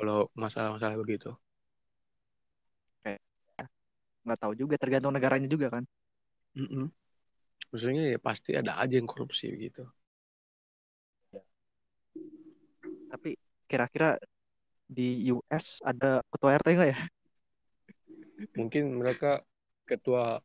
[0.00, 1.36] Kalau masalah-masalah begitu.
[3.04, 3.20] Kayak
[4.24, 5.84] nggak tahu juga tergantung negaranya juga kan.
[6.56, 6.86] Mm -mm.
[7.68, 9.84] Maksudnya ya pasti ada aja yang korupsi gitu.
[13.08, 13.36] Tapi
[13.68, 14.16] kira-kira
[14.88, 16.98] di US ada ketua RT nggak ya?
[18.56, 19.44] Mungkin mereka
[19.84, 20.40] ketua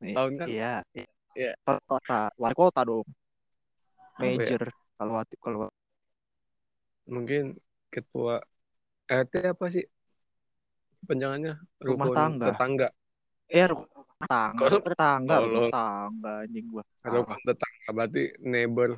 [0.00, 0.74] tahun kan iya
[1.34, 3.06] iya kota wali kota dong
[4.18, 4.34] ya?
[4.34, 4.72] major ya?
[4.96, 5.68] kalau kalau
[7.04, 7.56] mungkin
[7.88, 8.42] ketua
[9.06, 9.84] RT apa sih
[10.98, 12.46] Panjangannya rumah tangga.
[12.52, 12.88] tetangga.
[13.48, 13.86] Eh rumah
[14.20, 16.84] tangga, Kalau- tetangga, kalau- rumah tangga anjing gua.
[17.00, 18.90] Rukun tetangga berarti neighbor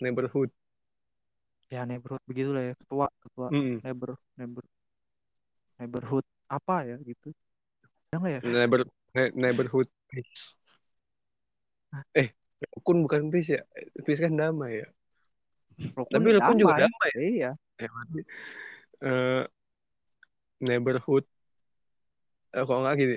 [0.00, 0.50] neighborhood.
[1.68, 3.84] Ya neighborhood begitu lah ya, ketua, ketua Mm.
[3.84, 4.64] neighbor, neighbor,
[5.78, 7.30] neighborhood apa ya gitu.
[8.10, 8.40] Nggak ya?
[8.42, 8.92] Neighbor ne-
[9.32, 10.56] neighborhood peace.
[12.12, 12.28] Eh,
[12.76, 13.62] rukun bukan peace ya.
[14.04, 14.88] Peace kan damai ya.
[15.96, 17.10] Rukun Tapi rukun juga damai.
[17.16, 17.50] Iya.
[17.76, 18.20] Eh, berarti
[19.04, 19.42] eh,
[20.64, 21.24] neighborhood
[22.56, 23.16] eh, kok nggak gini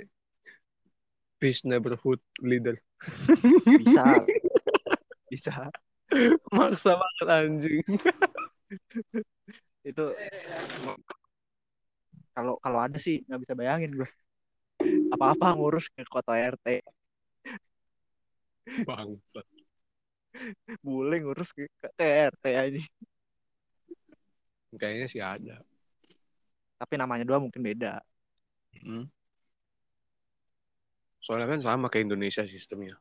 [1.40, 2.76] peace neighborhood leader
[3.80, 4.04] Bisa.
[5.32, 5.72] Bisa.
[6.52, 7.86] maksa banget anjing
[9.86, 10.12] Itu
[12.36, 14.10] kalau kalau ada sih nggak bisa bayangin gua.
[15.20, 16.80] Apa-apa ngurus ke kota RT,
[18.88, 19.44] bangsa
[20.80, 22.80] bule ngurus ke, ke RT aja.
[24.80, 25.60] kayaknya sih ada
[26.80, 28.00] Tapi namanya dua mungkin beda.
[28.80, 29.12] Mm.
[31.20, 32.96] soalnya kan sama kayak Indonesia sistemnya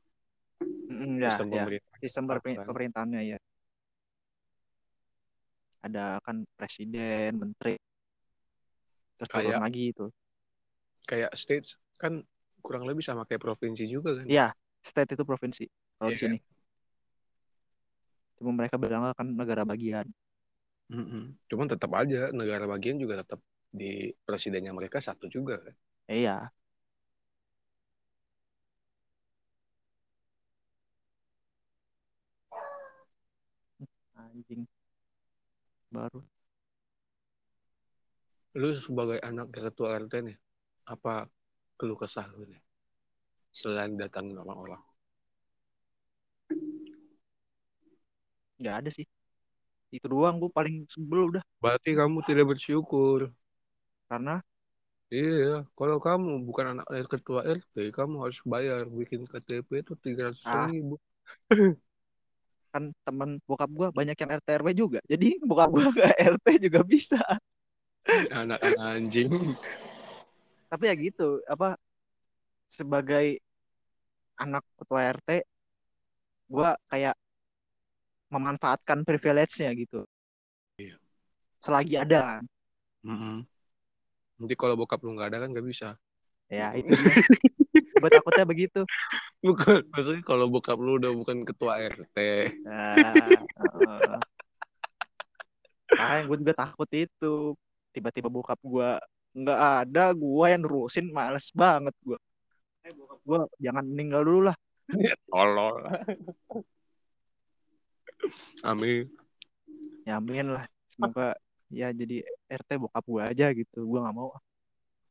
[0.90, 1.62] Mm, ya, sistem ya.
[1.62, 2.24] pemerintah Sistem
[2.66, 3.38] pemerintahannya ya.
[5.86, 7.78] Ada kan presiden, menteri,
[9.14, 10.06] terus turun Kayak- lagi itu.
[11.06, 12.22] kayak states kan
[12.62, 15.64] kurang lebih sama kayak provinsi juga kan Iya, state itu provinsi.
[15.98, 16.22] Kalau di Iya.
[16.30, 16.38] sini.
[18.38, 20.06] Cuma mereka bilang kan negara bagian.
[20.88, 21.36] Mm-mm.
[21.52, 25.74] cuman tetap aja negara bagian juga tetap di presidennya mereka satu juga kan
[26.08, 26.48] iya.
[34.16, 34.64] Anjing.
[35.92, 36.24] Baru.
[38.56, 40.36] lu sebagai anak ketua RT nih
[40.88, 41.28] apa
[41.78, 42.62] keluh kesah lu nih
[43.54, 44.82] selain datang orang-orang
[48.58, 49.06] Nggak ada sih.
[49.94, 51.42] Itu doang gue paling sebel udah.
[51.62, 53.30] berarti kamu tidak bersyukur
[54.10, 54.42] Karena
[55.08, 60.44] Iya, kalau kamu bukan anak ketua RT, kamu harus bayar bikin KTP itu tiga ratus
[60.44, 60.68] Ah.
[60.68, 61.00] ribu.
[62.68, 65.00] kan teman bokap gue banyak yang RT RW juga.
[65.08, 67.16] Jadi bokap gue ke RT juga bisa.
[68.28, 69.32] Anak anjing.
[70.68, 71.80] Tapi ya gitu, apa
[72.68, 73.40] sebagai
[74.38, 75.42] anak ketua RT
[76.48, 77.16] gue kayak
[78.28, 80.04] memanfaatkan privilege-nya gitu.
[80.76, 80.96] Iya.
[81.60, 82.42] Selagi ada kan.
[83.04, 83.44] Mm-mm.
[84.38, 85.96] Nanti kalau bokap lu nggak ada kan nggak bisa.
[86.48, 86.88] Ya itu
[87.98, 88.80] gue takutnya begitu.
[89.44, 92.18] Bukan, maksudnya kalau bokap lu udah bukan ketua RT.
[92.66, 93.22] Nah,
[95.94, 97.54] uh, gue juga takut itu.
[97.94, 98.98] Tiba-tiba bokap gue
[99.44, 102.18] nggak ada, gue yang nerusin males banget gue.
[103.22, 104.56] Gue jangan meninggal dulu lah.
[105.30, 105.84] Tolol.
[108.64, 109.04] Amin.
[110.08, 110.64] Ya amin lah.
[110.88, 111.36] Semoga
[111.68, 113.84] ya jadi RT bokap gue aja gitu.
[113.84, 114.32] Gue nggak mau.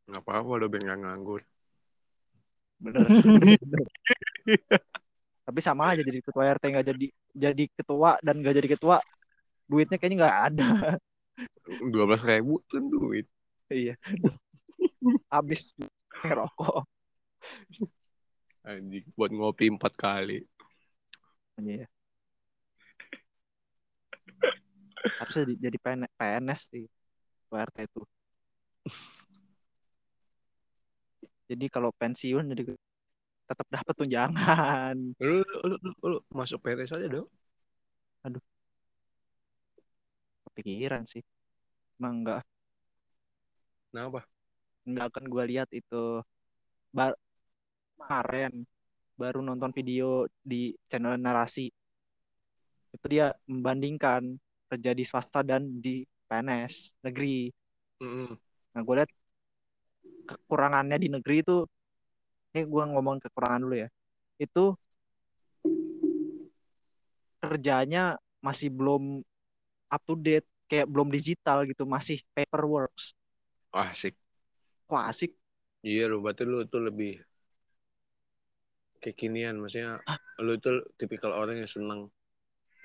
[0.10, 1.42] Nggak apa-apa udah biar nggak nganggur.
[2.82, 3.06] Bener.
[5.48, 8.98] Tapi sama aja jadi ketua RT nggak jadi jadi ketua dan nggak jadi ketua.
[9.70, 10.70] Duitnya kayaknya nggak ada.
[11.94, 13.30] Dua belas ribu tuh duit.
[13.68, 13.96] Iya.
[15.34, 15.76] Habis
[16.24, 16.88] ngerokok.
[18.68, 20.44] Anjing, buat ngopi empat kali.
[21.60, 21.88] Iya.
[25.18, 26.86] Harusnya di- jadi PN- PNS sih
[27.48, 28.02] PRT itu.
[31.48, 32.76] Jadi kalau pensiun jadi
[33.48, 34.96] tetap dapat tunjangan.
[35.24, 37.28] Lu, lu, lu, lu masuk PNS aja dong.
[40.52, 41.24] Kepikiran sih.
[41.98, 42.44] Emang enggak
[43.92, 44.28] Kenapa?
[44.88, 46.24] enggak akan gue lihat itu
[46.96, 47.12] bar
[48.00, 48.64] kemarin
[49.20, 51.68] baru nonton video di channel narasi.
[52.96, 54.40] Itu dia membandingkan
[54.72, 57.52] kerja di swasta dan di PNS negeri.
[58.00, 58.32] Mm-mm.
[58.72, 59.12] Nah, gue lihat
[60.28, 61.66] kekurangannya di negeri itu,
[62.54, 63.90] ini gue ngomong kekurangan dulu ya,
[64.38, 64.76] itu
[67.42, 69.24] kerjanya masih belum
[69.88, 72.94] up to date, kayak belum digital gitu, masih paperwork.
[73.74, 74.16] Asik.
[74.90, 75.32] Wah asik,
[75.90, 77.10] Iya lu berarti lu tuh lebih
[79.04, 79.92] kekinian maksudnya
[80.46, 82.02] lu itu tipikal orang yang senang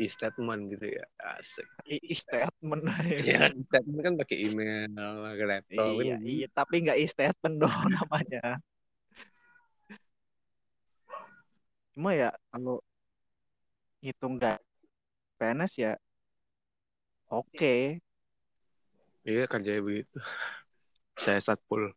[0.05, 1.05] e-statement gitu ya
[1.39, 2.85] asik i- i- statement.
[3.21, 4.89] Iya kan statement kan pakai email
[5.27, 6.21] pakai laptop iya, kan.
[6.33, 8.41] iya, tapi nggak i-statement dong namanya.
[11.93, 12.77] Cuma ya kalau
[14.05, 14.59] hitung nggak
[15.39, 15.93] PNS ya
[17.31, 17.73] oke.
[19.29, 20.17] iya kerja begitu
[21.19, 21.93] saya satpol.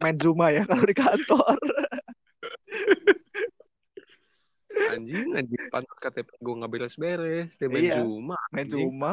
[0.00, 1.56] Main Zuma ya kalau di kantor.
[4.90, 7.50] Anjing anjing pantat KTP gue nggak beres beres.
[7.56, 8.66] Dia main iya, Zuma main.
[8.68, 9.12] Zuma.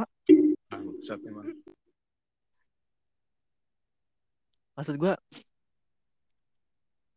[4.78, 5.14] Maksud gue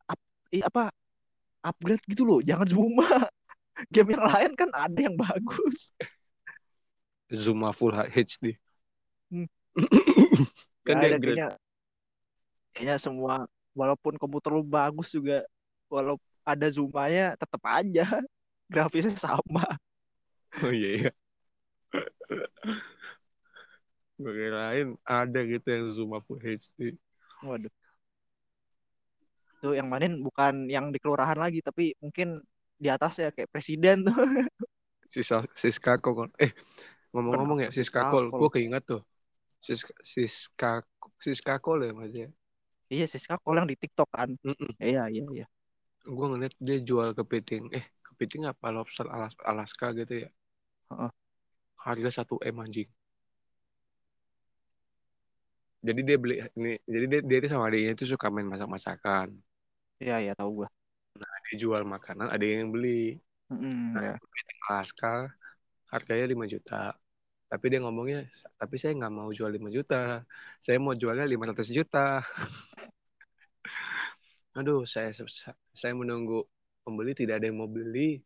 [0.09, 0.89] ap, eh, apa
[1.61, 3.07] upgrade gitu loh jangan Zuma.
[3.95, 5.95] Game yang lain kan ada yang bagus.
[7.31, 8.59] Zuma full HD
[9.31, 9.49] hmm.
[10.87, 11.49] kan dia ada kayaknya
[12.75, 15.47] kayaknya semua walaupun komputer lu bagus juga
[15.91, 18.07] walau ada zoomanya tetap aja.
[18.71, 19.67] Grafisnya sama.
[20.63, 21.11] Oh iya iya.
[24.15, 26.95] Gue lain ada gitu yang zoom full HD
[27.41, 27.73] waduh.
[29.65, 32.41] Tuh yang manin bukan yang di kelurahan lagi tapi mungkin
[32.81, 34.15] di atas ya kayak presiden tuh.
[35.13, 36.31] Sisa, Siskako kan.
[36.39, 36.55] Eh
[37.11, 39.03] ngomong-ngomong ya Siskako gue keinget tuh.
[39.61, 40.81] Sis Siska
[41.21, 42.29] Siskako ya mas ya
[42.91, 44.31] iya Siskako yang di TikTok kan.
[44.41, 44.73] Mm -mm.
[44.81, 45.47] iya iya iya.
[46.03, 48.73] Gue ngeliat dia jual kepiting eh kepiting apa?
[48.75, 50.31] Lobster Alas Alaska gitu ya.
[50.91, 51.11] Uh -uh.
[51.81, 52.91] harga satu m anjing.
[55.81, 59.33] Jadi dia beli ini jadi dia dia itu sama adiknya itu suka main masak-masakan.
[60.01, 60.69] Iya iya tahu gue
[61.21, 63.19] nah dia jual makanan ada yang beli.
[63.51, 64.15] Mm, nah ya.
[64.15, 65.15] kepiting Alaska
[65.93, 66.95] harganya 5 juta.
[67.51, 70.23] Tapi dia ngomongnya tapi saya nggak mau jual 5 juta.
[70.63, 72.23] Saya mau jualnya 500 juta.
[74.59, 75.11] Aduh saya
[75.75, 76.47] saya menunggu
[76.87, 78.23] pembeli tidak ada yang mau beli.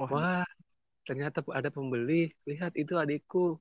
[0.00, 0.44] Wah, wah
[1.04, 2.32] ternyata ada pembeli.
[2.48, 3.60] Lihat itu adikku.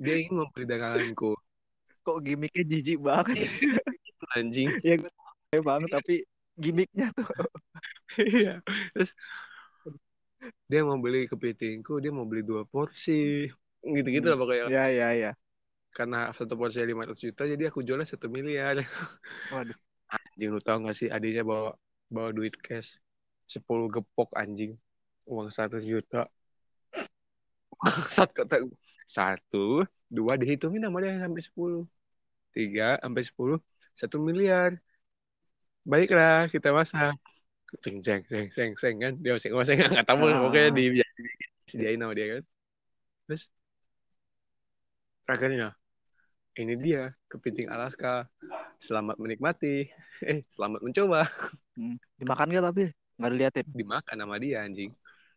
[0.00, 1.36] Dia ingin membeli daganganku.
[2.00, 3.44] Kok gimmicknya jijik banget?
[4.36, 4.72] Anjing.
[4.80, 5.12] Ya gue
[5.52, 6.24] tahu banget tapi
[6.56, 7.26] gimmicknya tuh.
[8.16, 8.64] Iya.
[8.96, 9.12] Terus
[10.66, 13.46] dia mau beli kepitingku dia mau beli dua porsi.
[13.82, 14.66] Gitu-gitu lah pokoknya.
[14.70, 15.32] Ya ya ya
[15.96, 18.84] karena satu porsi lima ratus juta jadi aku jualnya satu miliar.
[19.48, 19.72] Waduh.
[20.12, 21.72] Anjing lu tau gak sih adiknya bawa
[22.12, 23.00] bawa duit cash?
[23.48, 24.76] 10 gepok anjing.
[25.24, 26.28] Uang 100 juta.
[28.12, 28.56] Satu kata
[29.06, 31.86] satu dua dihitungin sama dia sampai 10
[32.50, 33.58] tiga sampai 10
[33.94, 34.76] satu miliar.
[35.86, 37.14] Baiklah kita masak
[37.82, 39.12] ceng ceng ceng ceng ceng kan?
[39.20, 40.40] Dia masih masih nggak tahu ah.
[40.46, 40.84] pokoknya di
[41.66, 42.42] sediain sama dia kan?
[43.26, 43.42] Terus
[45.26, 45.68] akhirnya
[46.56, 48.26] ini dia kepiting Alaska.
[48.76, 49.88] Selamat menikmati.
[50.30, 51.28] Eh selamat mencoba.
[51.76, 52.00] Hmm.
[52.16, 52.84] dimakan gak tapi?
[53.20, 53.66] Nggak diliatin?
[53.68, 54.90] Dimakan sama dia anjing.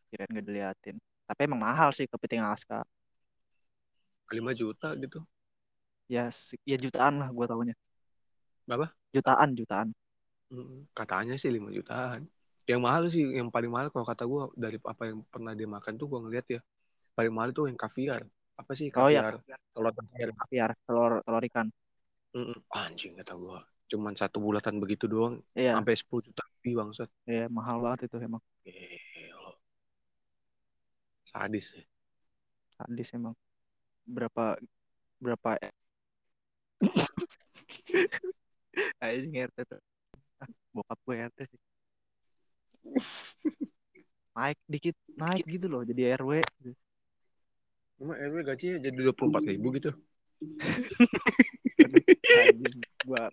[0.08, 0.96] Kirain nggak diliatin.
[1.28, 2.88] Tapi emang mahal sih kepiting Alaska.
[4.32, 5.20] 5 juta gitu.
[6.08, 6.32] Ya
[6.66, 7.76] ya jutaan lah gue tahunya
[8.70, 8.88] berapa?
[9.10, 9.88] Jutaan jutaan
[10.98, 12.26] katanya sih 5 jutaan
[12.66, 15.94] yang mahal sih yang paling mahal kalau kata gue dari apa yang pernah dia makan
[15.98, 16.62] tuh gue ngeliat ya
[17.14, 18.26] paling mahal tuh yang kaviar
[18.58, 19.58] apa sih kaviar oh, ya.
[19.74, 21.70] telur kaviar kaviar telur telur ikan
[22.30, 22.62] Mm-mm.
[22.70, 23.58] Anjing kata gua.
[23.90, 25.42] Cuman satu bulatan begitu doang.
[25.58, 25.74] Iya.
[25.74, 27.10] Sampai 10 juta lebih bangsat.
[27.26, 28.44] Iya, mahal banget itu emang.
[28.62, 29.58] Gila.
[31.26, 31.82] Sadis ya.
[32.78, 33.34] Sadis emang.
[34.06, 34.62] Berapa
[35.18, 35.58] berapa
[39.04, 39.82] Anjing RT tuh.
[40.76, 41.62] Bokap gue RT sih.
[44.40, 46.40] naik dikit, naik gitu loh jadi RW.
[48.00, 49.92] Emang RW gajinya jadi 24 ribu gitu?
[53.06, 53.24] gua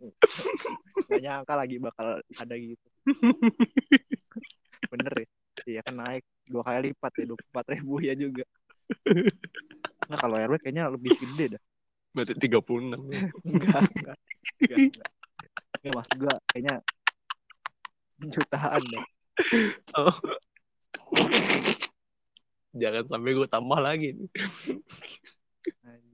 [1.07, 2.87] gak nyangka lagi bakal ada gitu
[4.91, 5.27] bener ya
[5.67, 8.45] iya kan naik dua kali lipat ya dua empat ribu ya juga
[10.07, 11.63] nah kalau RW kayaknya lebih gede dah
[12.15, 14.17] berarti tiga puluh enam enggak enggak
[14.63, 15.11] enggak, enggak.
[15.83, 16.75] enggak mas juga kayaknya
[18.21, 19.05] jutaan deh.
[19.97, 20.17] Oh.
[22.81, 24.13] jangan sampai gue tambah lagi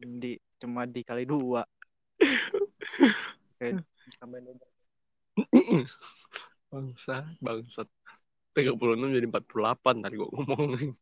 [0.03, 1.67] di cuma dikali dua.
[6.71, 7.89] Bangsa bangsat.
[8.53, 10.93] 36 jadi 48 tadi gue ngomong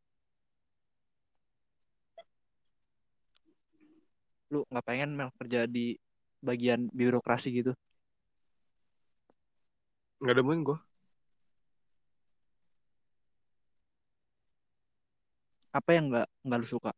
[4.54, 5.98] lu nggak pengen Mel kerja di
[6.42, 7.72] bagian birokrasi gitu?
[10.22, 10.78] Nggak demen gue
[15.70, 16.90] apa yang nggak nggak lu suka?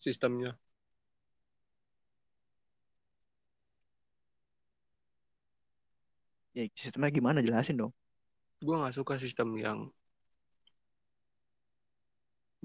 [0.00, 0.56] Sistemnya.
[6.54, 7.38] Ya sistemnya gimana?
[7.42, 7.92] Jelasin dong.
[8.62, 9.78] Gue nggak suka sistem yang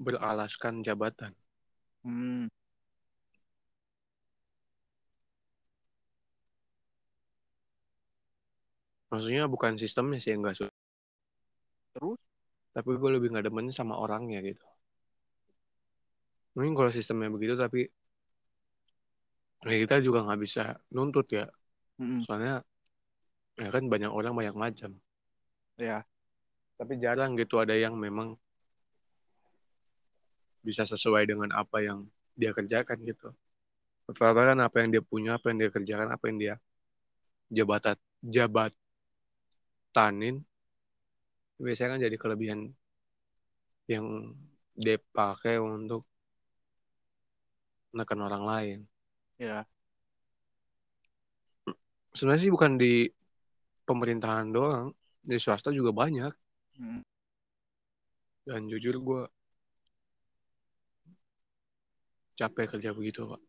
[0.00, 1.32] beralaskan jabatan.
[2.04, 2.48] Hmm.
[9.10, 10.69] maksudnya bukan sistemnya sih yang gak suka
[12.70, 14.66] tapi gue lebih nggak demen sama orangnya gitu.
[16.54, 17.86] Mungkin kalau sistemnya begitu tapi
[19.66, 21.46] ya kita juga nggak bisa nuntut ya.
[22.00, 22.20] Mm -hmm.
[22.24, 22.54] soalnya
[23.60, 24.96] ya kan banyak orang banyak macam.
[25.76, 26.06] Ya
[26.80, 28.40] tapi jarang gitu ada yang memang
[30.64, 33.36] bisa sesuai dengan apa yang dia kerjakan gitu.
[34.08, 36.54] Rata-rata kan apa yang dia punya apa yang dia kerjakan apa yang dia
[37.52, 38.72] jabatan jabat
[39.92, 40.40] tanin
[41.60, 42.60] biasanya kan jadi kelebihan
[43.90, 44.32] yang
[44.72, 46.06] dia pakai untuk
[47.92, 48.78] menekan orang lain.
[49.36, 49.66] Ya.
[52.14, 53.10] Sebenarnya sih bukan di
[53.84, 56.32] pemerintahan doang, di swasta juga banyak.
[56.78, 57.02] Hmm.
[58.46, 59.22] Dan jujur gue
[62.38, 63.42] capek kerja begitu, Pak.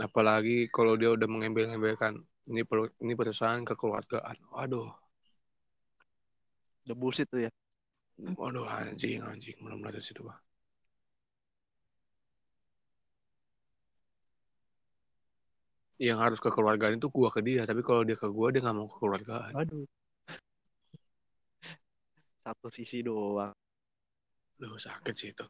[0.00, 2.64] Apalagi kalau dia udah mengambil-ambilkan ini
[3.04, 4.36] ini perusahaan kekeluargaan.
[4.56, 5.09] Aduh.
[6.90, 7.50] Udah bullshit tuh ya.
[8.18, 10.42] Waduh anjing anjing belum ada situ pak.
[16.02, 18.90] Yang harus kekeluargaan itu gua ke dia, tapi kalau dia ke gua dia nggak mau
[18.90, 19.54] kekeluargaan.
[19.54, 19.86] Aduh.
[22.42, 23.54] Satu sisi doang.
[24.58, 25.46] Loh sakit sih itu.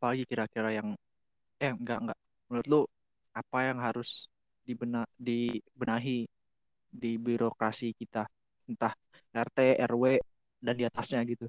[0.00, 0.96] apalagi kira-kira yang
[1.60, 2.18] eh enggak enggak.
[2.48, 2.80] Menurut lu
[3.36, 4.32] apa yang harus
[4.64, 6.24] dibena dibenahi
[6.88, 8.24] di birokrasi kita?
[8.64, 8.96] Entah
[9.36, 10.16] RT RW
[10.64, 11.44] dan di atasnya gitu.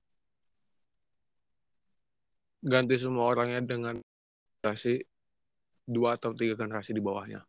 [2.59, 4.03] Ganti semua orangnya dengan
[4.59, 4.99] generasi
[5.87, 7.41] dua atau tiga generasi di bawahnya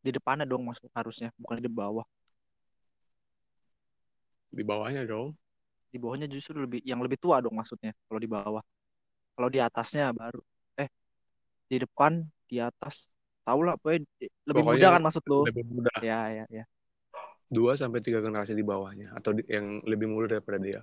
[0.00, 2.06] di depannya dong maksud harusnya bukan di bawah.
[4.50, 5.36] Di bawahnya dong.
[5.92, 8.64] Di bawahnya justru lebih yang lebih tua dong maksudnya kalau di bawah.
[9.36, 10.40] Kalau di atasnya baru
[10.80, 10.88] eh
[11.68, 13.12] di depan di atas
[13.44, 14.04] tahu lah pokoknya
[14.48, 15.92] lebih Pokoknya muda kan maksud lo lebih muda.
[16.00, 16.64] Ya ya ya.
[17.50, 20.80] Dua sampai tiga generasi di bawahnya atau di, yang lebih muda daripada dia.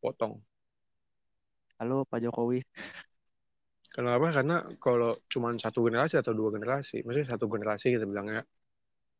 [0.00, 0.40] Potong.
[1.76, 2.64] Halo Pak Jokowi
[3.90, 4.30] Kenapa?
[4.30, 8.46] Karena kalau cuma satu generasi atau dua generasi, maksudnya satu generasi kita bilangnya,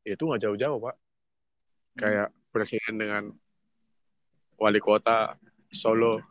[0.07, 0.95] itu nggak jauh-jauh, Pak.
[0.95, 1.99] Hmm.
[1.99, 3.35] Kayak presiden dengan
[4.55, 5.35] wali kota
[5.75, 6.23] Solo.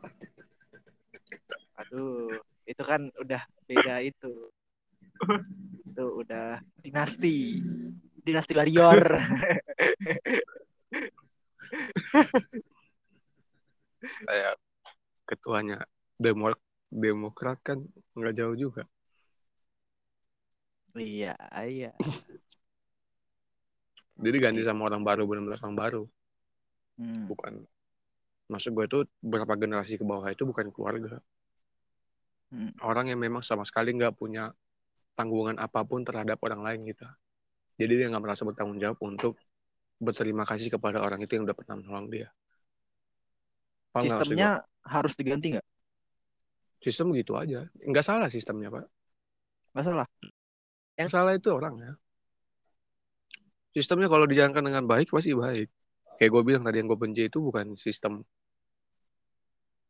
[1.83, 2.31] Aduh,
[2.63, 4.51] itu kan udah beda itu.
[5.83, 7.59] itu udah dinasti.
[8.23, 9.19] Dinasti warrior.
[13.99, 14.55] Kayak
[15.27, 15.83] ketuanya
[16.15, 16.55] Demok
[16.89, 17.85] Demokrat kan
[18.17, 18.83] nggak jauh juga.
[20.97, 21.37] Iya,
[21.69, 21.93] iya.
[24.19, 26.03] Jadi ganti sama orang baru benar-benar orang baru.
[26.99, 27.29] Hmm.
[27.29, 27.53] Bukan
[28.49, 31.21] maksud gue itu berapa generasi ke bawah itu bukan keluarga.
[32.49, 32.73] Hmm.
[32.81, 34.51] Orang yang memang sama sekali nggak punya
[35.13, 37.05] tanggungan apa pun terhadap orang lain gitu.
[37.79, 39.39] Jadi dia nggak merasa bertanggung jawab untuk
[40.01, 42.27] berterima kasih kepada orang itu yang udah pernah menolong dia.
[43.95, 45.67] Paham Sistemnya harus diganti nggak?
[46.79, 47.67] Sistem gitu aja.
[47.83, 48.87] Nggak salah sistemnya, Pak.
[49.75, 50.07] Nggak salah.
[50.95, 51.93] Yang salah itu orang ya.
[53.75, 55.69] Sistemnya kalau dijalankan dengan baik pasti baik.
[56.19, 58.23] Kayak gue bilang tadi yang gue benci itu bukan sistem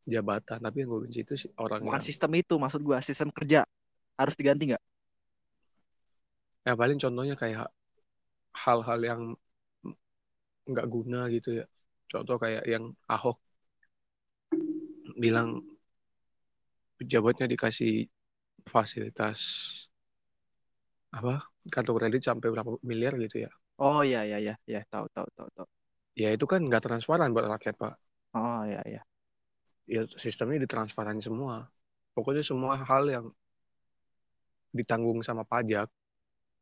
[0.06, 1.82] jabatan, tapi yang gue benci itu orang.
[1.82, 2.06] Bukan yang...
[2.06, 3.66] sistem itu, maksud gue sistem kerja
[4.14, 4.84] harus diganti nggak?
[6.68, 7.72] Ya paling contohnya kayak
[8.52, 9.20] hal-hal yang
[10.68, 11.66] nggak guna gitu ya.
[12.10, 13.38] Contoh kayak yang Ahok
[15.18, 15.62] bilang
[17.00, 18.04] pejabatnya dikasih
[18.68, 19.40] fasilitas
[21.10, 21.42] apa
[21.72, 23.50] kartu kredit sampai berapa miliar gitu ya.
[23.80, 25.68] Oh iya iya iya ya tahu tahu tahu tahu.
[26.14, 27.96] Ya itu kan nggak transparan buat rakyat pak.
[28.36, 29.02] Oh iya iya.
[29.88, 31.66] Ya sistemnya ditransparan semua.
[32.14, 33.26] Pokoknya semua hal yang
[34.70, 35.90] ditanggung sama pajak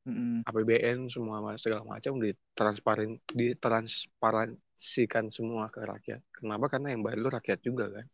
[0.08, 0.48] mm-hmm.
[0.48, 6.24] APBN semua segala macam ditransparan ditransparansikan semua ke rakyat.
[6.32, 6.72] Kenapa?
[6.72, 8.06] Karena yang bayar itu rakyat juga kan?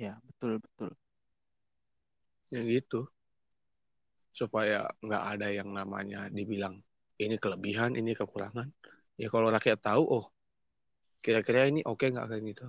[0.00, 0.90] Ya betul betul
[2.50, 3.06] ya gitu.
[4.30, 6.78] Supaya nggak ada yang namanya dibilang
[7.18, 8.68] ini kelebihan ini kekurangan.
[9.16, 10.24] Ya kalau rakyat tahu oh
[11.20, 12.26] kira-kira ini oke okay nggak?
[12.30, 12.66] Kayak gitu.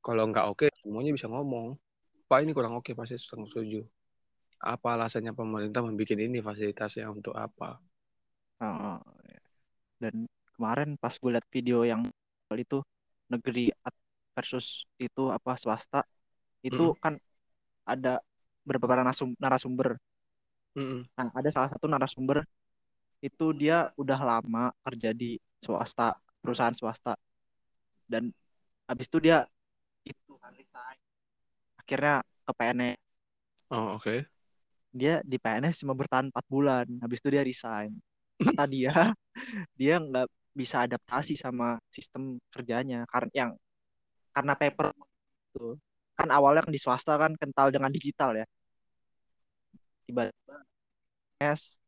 [0.00, 1.78] Kalau nggak oke okay, semuanya bisa ngomong.
[2.30, 3.82] Pak ini kurang oke okay, pasti setuju.
[4.60, 7.80] Apa alasannya pemerintah membuat ini fasilitasnya untuk apa?
[8.60, 9.00] Oh,
[10.00, 12.04] dan kemarin pas gue liat video yang
[12.52, 12.84] itu
[13.30, 13.72] negeri
[14.36, 16.04] versus itu apa swasta
[16.60, 17.00] itu mm -hmm.
[17.00, 17.14] kan
[17.88, 18.20] ada
[18.70, 19.98] beberapa narasum narasumber.
[20.78, 21.00] Mm-hmm.
[21.18, 22.46] Nah, ada salah satu narasumber
[23.18, 27.18] itu dia udah lama kerja di swasta, perusahaan swasta.
[28.06, 28.30] Dan
[28.86, 29.42] habis itu dia
[30.06, 30.54] itu kan
[31.82, 32.96] Akhirnya ke PNS.
[33.74, 34.02] Oh, oke.
[34.06, 34.18] Okay.
[34.94, 36.86] Dia di PNS cuma bertahan 4 bulan.
[37.02, 37.90] Habis itu dia resign.
[38.38, 39.10] Kata dia,
[39.78, 43.50] dia nggak bisa adaptasi sama sistem kerjanya karena yang
[44.34, 44.90] karena paper
[45.50, 45.78] itu
[46.18, 48.46] kan awalnya kan di swasta kan kental dengan digital ya
[50.06, 50.56] tiba-tiba
[51.40, 51.80] es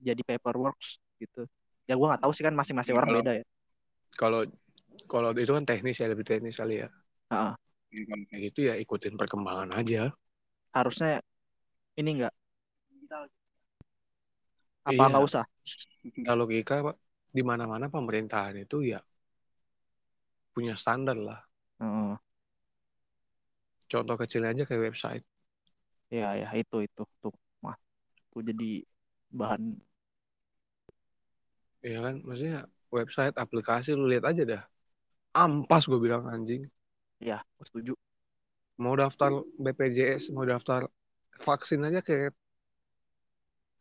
[0.00, 1.44] jadi paperworks gitu.
[1.84, 3.44] Ya gue nggak tahu sih kan masing-masing orang beda ya.
[4.18, 4.42] kalau
[5.06, 6.88] kalau itu kan teknis ya lebih teknis kali ya.
[7.30, 7.54] Uh -uh.
[8.30, 10.12] kayak gitu ya ikutin perkembangan aja.
[10.70, 11.20] Harusnya
[11.98, 12.34] ini enggak
[14.80, 15.10] apa iya.
[15.12, 15.44] nggak usah?
[16.24, 16.96] Kalau logika pak.
[17.30, 18.98] Di mana-mana pemerintahan itu ya
[20.50, 21.40] punya standar lah.
[21.80, 22.12] Uh.
[23.90, 25.24] contoh kecilnya aja kayak website
[26.10, 27.32] ya ya itu itu tuh
[27.64, 27.76] mah
[28.30, 28.82] tuh jadi
[29.38, 29.62] bahan.
[31.80, 32.14] Ya kan?
[32.26, 32.58] Maksudnya
[32.92, 34.62] website aplikasi lu lihat aja dah.
[35.34, 36.62] Ampas gue bilang anjing.
[37.22, 37.92] Ya gue setuju.
[38.82, 39.30] Mau daftar
[39.64, 40.88] BPJS mau daftar
[41.46, 42.34] vaksin aja kayak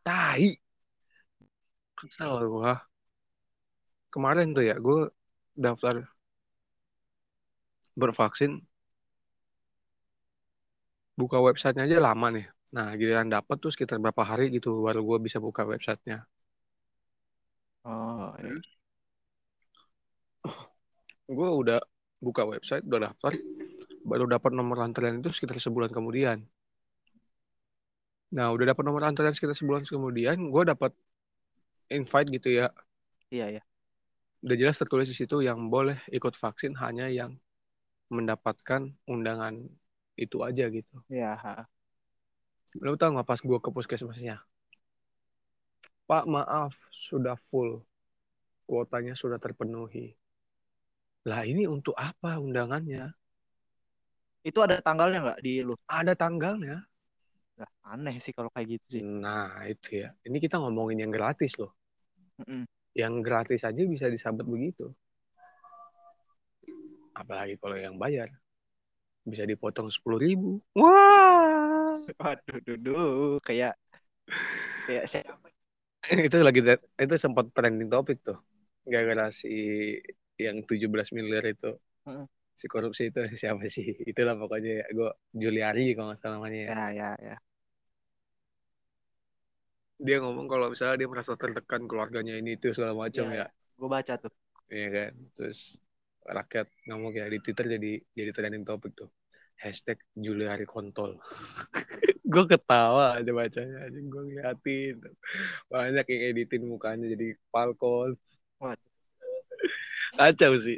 [0.03, 0.59] tai.
[1.97, 2.71] Kesel gue
[4.13, 5.09] kemarin tuh ya gue
[5.57, 5.95] daftar
[7.99, 8.68] bervaksin
[11.19, 12.45] buka websitenya aja lama nih.
[12.75, 16.17] Nah giliran dapet tuh sekitar berapa hari gitu baru gue bisa buka websitenya.
[17.83, 18.51] Oh ya.
[21.37, 21.79] gue udah
[22.23, 23.33] buka website udah daftar.
[24.09, 26.37] Baru dapat nomor antrean itu sekitar sebulan kemudian.
[28.35, 30.91] Nah udah dapat nomor antrean sekitar sebulan kemudian gue dapat
[31.91, 32.67] invite gitu ya.
[33.29, 33.63] Iya ya
[34.39, 37.35] udah jelas tertulis di situ yang boleh ikut vaksin hanya yang
[38.07, 39.67] mendapatkan undangan
[40.19, 40.95] itu aja gitu.
[41.07, 41.39] Iya.
[42.83, 44.43] Lo tau gak pas gue ke puskesmasnya?
[46.03, 47.79] Pak maaf sudah full.
[48.67, 50.13] Kuotanya sudah terpenuhi.
[51.25, 53.09] Lah ini untuk apa undangannya?
[54.45, 55.73] Itu ada tanggalnya nggak di lu?
[55.89, 56.85] Ada tanggalnya.
[57.59, 59.01] Nah, aneh sih kalau kayak gitu sih.
[59.03, 60.13] Nah itu ya.
[60.23, 61.73] Ini kita ngomongin yang gratis loh.
[62.39, 62.63] Mm -mm.
[62.93, 64.93] Yang gratis aja bisa disabet begitu.
[67.17, 68.31] Apalagi kalau yang bayar
[69.29, 70.59] bisa dipotong sepuluh ribu.
[70.75, 73.77] Wah, waduh, duh, kayak
[74.89, 75.47] kayak siapa?
[76.27, 78.39] itu lagi itu sempat trending topik tuh,
[78.87, 79.95] gara-gara si
[80.39, 81.75] yang 17 miliar itu.
[82.07, 82.25] Hmm.
[82.55, 83.95] Si korupsi itu siapa sih?
[84.07, 84.85] Itulah pokoknya ya.
[84.91, 86.67] Gue Juliari kalau nggak salah namanya ya.
[86.67, 87.37] Ya, ya, ya.
[89.99, 93.43] Dia ngomong kalau misalnya dia merasa tertekan keluarganya ini itu segala macam ya.
[93.43, 93.45] ya.
[93.51, 93.75] ya.
[93.75, 94.31] Gue baca tuh.
[94.71, 95.11] Iya kan.
[95.35, 95.75] Terus
[96.29, 99.09] rakyat ngomong ya di Twitter jadi jadi trending topik tuh
[99.59, 101.19] hashtag Juliari kontol.
[102.31, 105.01] Gue ketawa aja bacanya aja gue ngeliatin.
[105.65, 108.13] Banyak yang editin mukanya jadi palkol.
[110.13, 110.77] Kacau sih.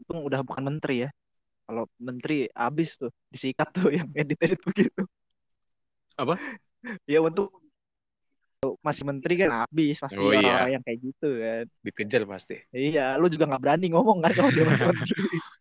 [0.00, 1.10] Itu udah bukan menteri ya.
[1.68, 5.04] Kalau menteri abis tuh disikat tuh yang edit edit begitu.
[6.16, 6.40] Apa?
[7.04, 7.52] Ya untuk
[8.82, 10.74] masih menteri kan habis pasti oh, orang, -orang iya.
[10.74, 14.64] yang kayak gitu kan dikejar pasti iya lu juga nggak berani ngomong kan kalau dia
[14.64, 15.14] masih menteri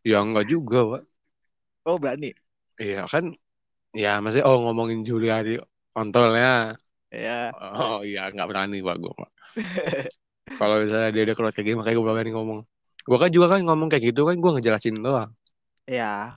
[0.07, 1.01] ya nggak juga pak
[1.85, 2.29] oh berani
[2.79, 3.35] iya kan
[3.91, 5.59] ya masih oh ngomongin Juliari
[5.91, 6.75] kontolnya
[7.15, 7.55] Iya.
[7.55, 9.29] Oh iya nggak berani pak gue pak.
[10.59, 12.59] Kalau misalnya dia udah keluar kayak gini makanya gue berani ngomong.
[13.05, 15.31] Gue kan juga kan ngomong kayak gitu kan gue ngejelasin doang.
[15.87, 16.35] Iya.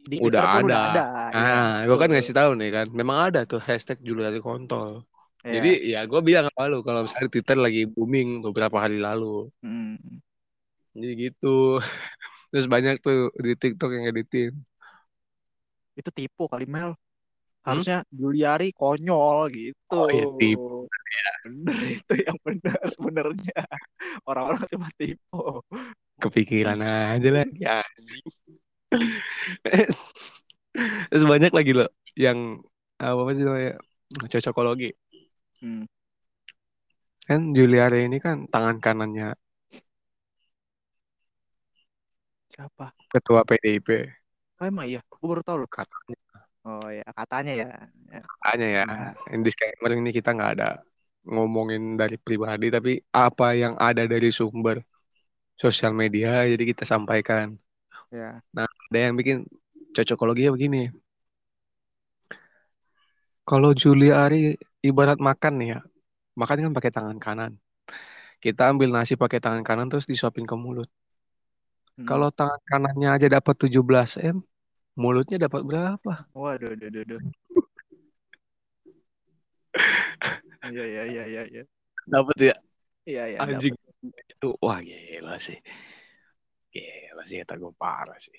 [0.00, 0.64] Di udah ada.
[0.64, 1.04] Udah ada.
[1.30, 2.86] Ah, ya, gue kan ngasih tahu nih kan.
[2.90, 5.04] Memang ada tuh hashtag Juliari kontol.
[5.40, 5.54] Yeah.
[5.56, 9.48] Jadi ya gue bilang sama lu kalau misalnya Twitter lagi booming beberapa hari lalu.
[9.64, 9.96] Hmm.
[10.92, 11.80] Jadi gitu.
[12.50, 14.52] Terus banyak tuh di TikTok yang editin.
[15.96, 16.92] Itu tipu kali Mel.
[17.60, 18.12] Harusnya hmm?
[18.12, 19.96] Juliari konyol gitu.
[19.96, 20.88] Oh iya tipu.
[20.88, 21.30] Ya.
[21.48, 23.60] Bener itu yang benar sebenarnya.
[24.28, 25.64] Orang-orang cuma tipu.
[26.20, 27.46] Kepikiran aja lah.
[27.56, 27.80] Ya.
[31.08, 32.60] Terus banyak lagi loh yang
[33.00, 33.80] apa sih namanya
[34.28, 34.92] cocokologi.
[35.60, 35.84] Hmm.
[37.28, 39.36] Kan Juliari ini kan tangan kanannya
[42.60, 42.92] siapa?
[43.08, 43.88] Ketua PDIP.
[44.60, 45.70] Oh emang iya, gue baru tahu loh.
[45.72, 46.18] Katanya.
[46.68, 47.68] Oh ya, katanya ya.
[48.20, 48.84] Katanya ya.
[49.32, 50.84] Ini disclaimer ini kita nggak ada
[51.24, 54.84] ngomongin dari pribadi, tapi apa yang ada dari sumber
[55.56, 57.56] sosial media, jadi kita sampaikan.
[58.12, 58.44] Ya.
[58.52, 59.48] Nah, ada yang bikin
[59.96, 60.92] cocokologi ya begini.
[63.48, 64.54] Kalau Juliari
[64.84, 65.80] ibarat makan nih ya.
[66.36, 67.52] Makan kan pakai tangan kanan.
[68.40, 70.88] Kita ambil nasi pakai tangan kanan terus disuapin ke mulut.
[72.00, 72.08] Hmm.
[72.08, 74.40] Kalau tangan kanannya aja dapat 17 M,
[74.96, 76.24] mulutnya dapat berapa?
[76.32, 77.20] Waduh, duh, duh, duh.
[80.70, 81.62] Iya, iya, iya, iya, iya.
[82.06, 82.54] Dapat ya?
[83.08, 83.38] Iya, iya.
[83.42, 84.24] Anjing dapet.
[84.28, 85.58] itu wah gila sih.
[86.70, 88.36] Gila sih kata gue parah sih.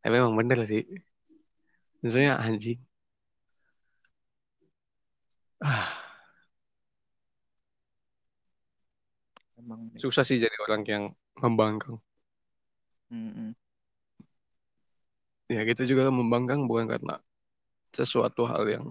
[0.00, 0.82] Tapi emang bener sih.
[2.00, 2.80] Maksudnya anjing.
[5.60, 5.92] Ah.
[9.60, 10.00] Emang nih.
[10.02, 11.04] susah sih jadi orang yang
[11.42, 11.96] membangkang
[13.12, 13.54] Mm-mm.
[15.54, 17.14] ya kita juga membangkang bukan karena
[17.98, 18.86] sesuatu hal yang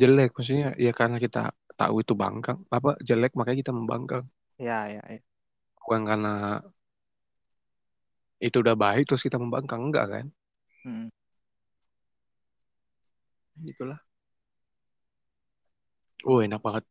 [0.00, 1.38] jelek maksudnya ya karena kita
[1.80, 4.24] tahu itu bangkang apa jelek makanya kita membangkang
[4.58, 5.20] Ya, ya, ya.
[5.82, 6.32] bukan karena
[8.46, 10.26] itu udah baik terus kita membangkang enggak kan
[10.86, 11.08] Mm-mm.
[13.60, 13.98] Itulah
[16.26, 16.84] oh enak banget.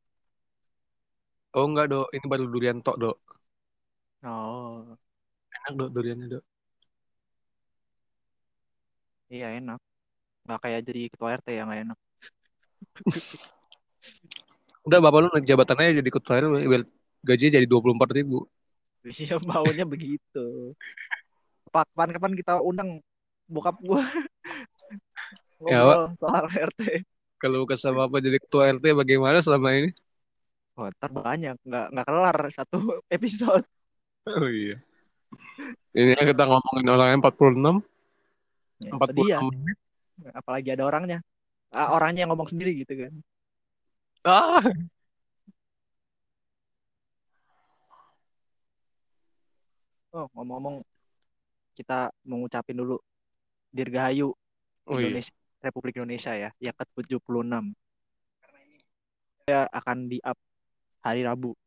[1.57, 2.07] Oh enggak dok.
[2.15, 3.15] Ini baru durian tok dok.
[4.23, 4.97] Oh,
[5.55, 6.43] enak dok duriannya dok.
[9.33, 9.79] Iya enak.
[10.45, 11.99] Nggak kayak jadi ketua RT yang nggak enak.
[14.87, 16.83] udah bapak lu naik jabatannya jadi ketua RW biar
[17.27, 18.37] gajinya jadi dua puluh empat ribu.
[19.05, 20.73] Iya maunya begitu.
[21.73, 22.99] Pak, kapan-kapan kita undang
[23.49, 24.03] bokap gua
[25.69, 26.81] Ya, ngobrol soal RT.
[27.41, 29.89] kalau kesal bapak jadi ketua RT bagaimana selama ini
[30.77, 32.77] Wah, ntar banyak, nggak nggak kelar satu
[33.15, 33.65] episode.
[34.29, 34.77] oh iya
[35.97, 37.75] ini kita ngomongin orangnya 46
[38.81, 39.37] Ya, 46 itu dia.
[39.53, 39.77] menit
[40.33, 41.17] Apalagi ada orangnya.
[41.73, 43.13] Ah, orangnya yang ngomong sendiri gitu kan.
[44.25, 44.61] ah
[50.11, 50.83] Oh, ngomong-ngomong,
[51.77, 52.99] kita mengucapin dulu
[53.71, 54.35] Dirgahayu
[54.89, 55.31] oh iya Indonesia,
[55.61, 57.73] Republik Indonesia ya, yang ke-76.
[59.49, 60.37] Ya akan di-up
[61.01, 61.57] hari Rabu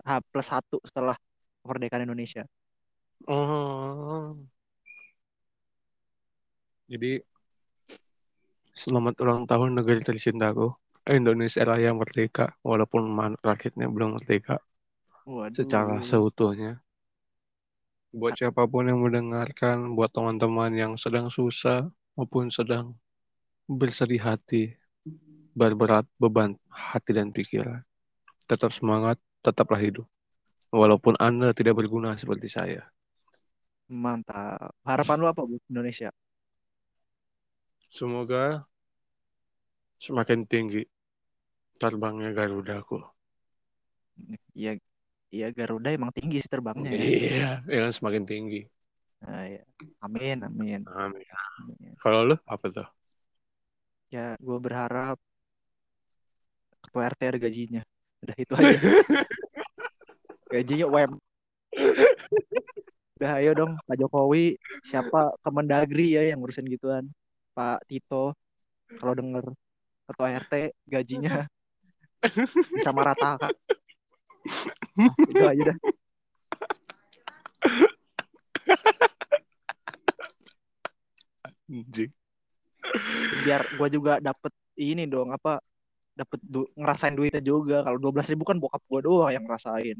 [0.00, 1.18] H plus satu setelah
[1.62, 2.46] kemerdekaan Indonesia.
[3.30, 4.34] oh
[6.90, 7.22] jadi
[8.74, 10.74] selamat ulang tahun negeri tercintaku
[11.06, 14.58] Indonesia Raya merdeka walaupun rakyatnya belum merdeka
[15.22, 15.54] Waduh.
[15.54, 16.82] secara seutuhnya
[18.12, 22.92] buat siapa pun yang mendengarkan buat teman-teman yang sedang susah maupun sedang
[23.68, 24.62] bersedih hati
[25.58, 27.80] berberat beban hati dan pikiran
[28.50, 30.06] tetap semangat tetaplah hidup
[30.72, 32.82] walaupun anda tidak berguna seperti saya
[34.02, 34.72] Mantap.
[34.88, 36.08] Harapan lu apa buat Indonesia?
[37.90, 38.66] semoga
[40.04, 40.82] semakin tinggi
[41.80, 42.98] terbangnya Garudaku
[44.58, 44.70] Iya,
[45.34, 47.06] iya Garuda emang tinggi sih terbangnya ya.
[47.24, 48.56] iya ya kan semakin tinggi
[49.22, 49.62] Nah, ya.
[50.04, 50.82] Amin, amin.
[51.00, 51.24] amin
[51.58, 51.96] amin.
[52.02, 52.86] kalau lu apa tuh
[54.12, 55.16] Ya, gue berharap
[56.84, 57.82] ketua RT ada gajinya.
[58.20, 58.76] Udah itu aja.
[60.52, 61.12] Gajinya UM.
[63.16, 67.08] Udah ayo dong Pak Jokowi, siapa Kemendagri ya yang ngurusin gituan.
[67.56, 68.36] Pak Tito,
[69.00, 69.48] kalau denger
[70.04, 71.48] ketua RT gajinya
[72.76, 73.48] bisa meratakan.
[74.92, 75.78] Nah, itu aja dah.
[81.72, 82.12] anjing
[83.44, 85.62] Biar gue juga dapet ini dong apa
[86.12, 87.80] dapet du- ngerasain duitnya juga.
[87.82, 89.98] Kalau 12 ribu kan bokap gue doang yang ngerasain.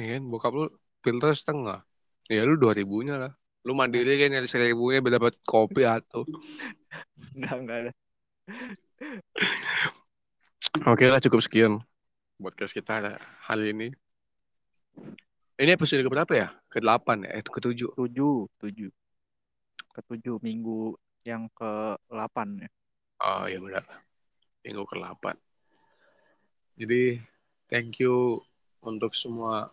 [0.00, 0.64] ya kan bokap lu
[1.04, 1.84] filter setengah
[2.24, 3.32] ya lu dua ribunya lah
[3.68, 6.24] lu mandiri kan nyari seribunya biar dapat kopi atau
[7.36, 7.92] Enggak, enggak ada.
[10.88, 11.72] Oke lah cukup sekian
[12.40, 13.88] podcast kita hari ini.
[15.60, 16.48] Ini episode keberapa ya?
[16.72, 17.36] Ke-8 ya?
[17.36, 17.92] Eh, ke-7.
[17.92, 18.90] tujuh tujuh
[19.92, 22.70] ketujuh minggu yang ke 8 ya
[23.20, 23.84] Oh iya benar.
[24.64, 25.36] Minggu ke-8.
[26.80, 27.20] Jadi
[27.68, 28.40] thank you
[28.80, 29.68] untuk semua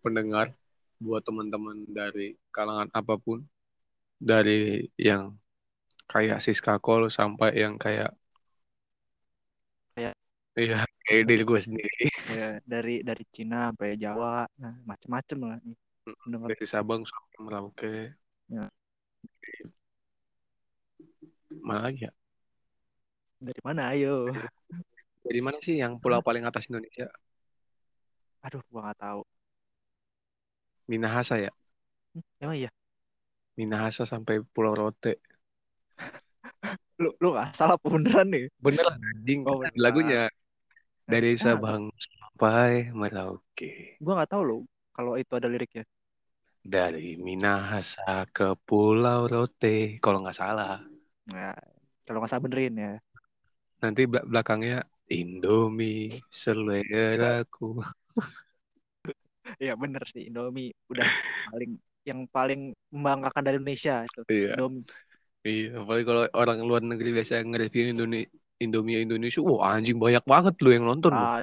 [0.00, 0.56] pendengar
[0.96, 3.44] buat teman-teman dari kalangan apa pun
[4.16, 5.36] dari yang
[6.08, 8.16] kayak Siska Kol sampai yang kayak
[9.92, 10.16] Kayak-
[10.56, 15.76] iya kayak diri gue sendiri ya dari dari Cina sampai Jawa nah macem-macem lah nih
[16.24, 16.48] Pendengar.
[16.56, 17.94] dari Sabang sampai Merauke
[18.48, 18.64] Ya.
[21.62, 22.12] Mana lagi ya?
[23.36, 23.92] Dari mana?
[23.92, 24.32] Ayo.
[25.26, 27.10] Dari mana sih yang pulau paling atas Indonesia?
[28.46, 29.20] Aduh gua nggak tahu.
[30.86, 31.50] Minahasa ya?
[32.14, 32.70] Hmm, emang iya?
[33.58, 35.18] Minahasa sampai Pulau Rote.
[37.02, 38.46] Lu lu nggak salah beneran nih?
[38.56, 39.44] Bener anjing.
[39.44, 39.74] Oh, bener.
[39.76, 40.24] lagunya.
[41.06, 43.94] dari Sabang sampai Merauke.
[44.02, 45.86] Gua nggak tahu loh kalau itu ada liriknya.
[46.66, 50.02] Dari Minahasa ke Pulau Rote.
[50.02, 50.82] Kalau nggak salah
[51.26, 51.54] nah
[52.06, 52.92] kalau nggak salah benerin ya.
[53.82, 57.82] Nanti bel- belakangnya Indomie seleraku.
[59.62, 61.06] Iya bener sih Indomie udah
[61.50, 61.70] paling
[62.06, 62.60] yang paling
[62.94, 64.54] membanggakan dari Indonesia itu iya.
[64.54, 64.84] Indomie.
[65.46, 68.26] Iya apalagi kalau orang luar negeri biasa nge-review Indomie
[68.58, 71.22] Indomie Indonesia wah anjing banyak banget lu yang nonton lu.
[71.22, 71.42] ah,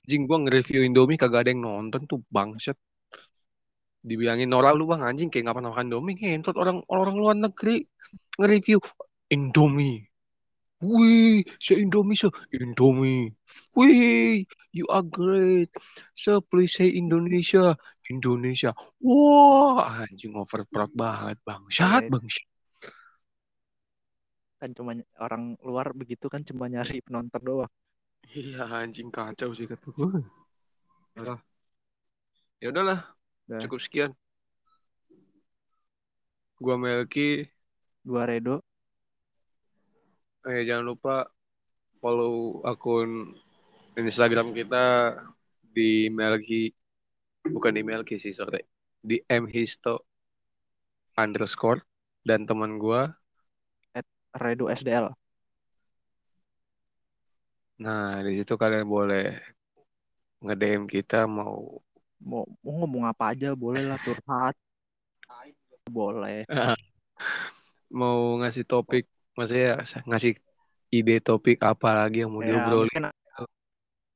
[0.00, 2.76] anjing gua nge-review Indomie kagak ada yang nonton tuh bangsat
[4.00, 7.84] dibilangin Nora lu bang anjing kayak ngapain makan Indomie ngentot orang orang luar negeri
[8.40, 8.80] nge-review
[9.28, 10.10] Indomie
[10.80, 12.32] Wih, se-Indonesia.
[12.56, 13.36] Indomie.
[13.76, 15.68] Wih, you are great.
[16.16, 17.76] So, please say Indonesia.
[18.08, 18.72] Indonesia.
[18.96, 22.10] Wah, anjing overproud banget, bangsat, Iya.
[22.10, 22.46] bangsat.
[24.60, 27.72] kan cuma orang luar begitu kan cuma nyari penonton doang
[28.28, 30.20] Iya, anjing kacau sih kata gue.
[32.60, 33.04] Ya udahlah,
[33.58, 34.10] Cukup sekian.
[36.62, 37.50] Gua Melki.
[38.06, 38.62] dua Redo
[40.46, 41.28] Eh, jangan lupa
[41.98, 43.34] follow akun
[43.98, 45.18] Instagram kita
[45.66, 46.70] di Melki.
[47.42, 48.62] Bukan di Melki sih, sorry.
[49.02, 50.06] Di mhisto
[51.18, 51.82] underscore.
[52.22, 53.10] Dan teman gua
[54.30, 55.10] Redo SDL
[57.80, 59.40] Nah, di situ kalian boleh
[60.44, 61.80] nge-DM kita mau
[62.20, 64.54] mau mau ngomong apa aja boleh lah curhat
[65.90, 66.46] boleh
[68.00, 70.38] mau ngasih topik, maksudnya ngasih
[70.94, 73.10] ide topik apa lagi yang mau ya diobrolin.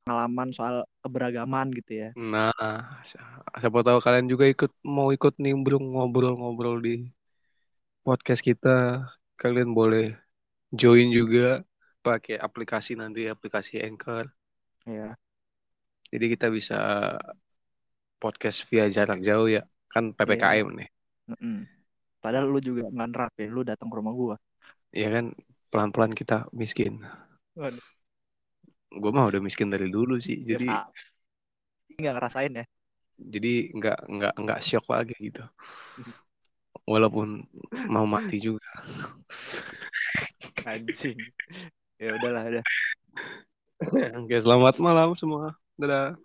[0.04, 2.52] pengalaman soal keberagaman gitu ya Nah,
[3.56, 7.08] siapa tahu kalian juga ikut mau ikut nimbrung ngobrol-ngobrol di
[8.04, 9.08] podcast kita.
[9.40, 10.12] Kalian boleh
[10.70, 11.64] join juga
[12.04, 14.28] pakai aplikasi nanti aplikasi Anchor.
[14.84, 15.16] ya
[16.12, 16.78] Jadi kita bisa
[18.24, 19.68] podcast via jarak jauh ya.
[19.92, 20.88] Kan PPKM nih.
[21.24, 21.64] Mm-mm.
[22.20, 24.36] padahal lu juga nggak nerapin lu datang ke rumah gua
[24.92, 25.32] Ya kan
[25.72, 27.00] pelan-pelan kita miskin.
[27.56, 27.80] Waduh.
[28.94, 30.40] Gue mah udah miskin dari dulu sih.
[30.40, 30.68] Ya, Jadi
[32.00, 32.64] nggak ngerasain ya
[33.18, 35.44] jadi nggak nggak nggak shock lagi gitu.
[36.84, 37.46] Walaupun
[37.86, 38.66] mau mati juga.
[40.64, 41.20] anjing
[42.00, 42.64] ya udahlah udah
[44.16, 45.52] Oke, selamat malam semua.
[45.76, 46.16] Dadah.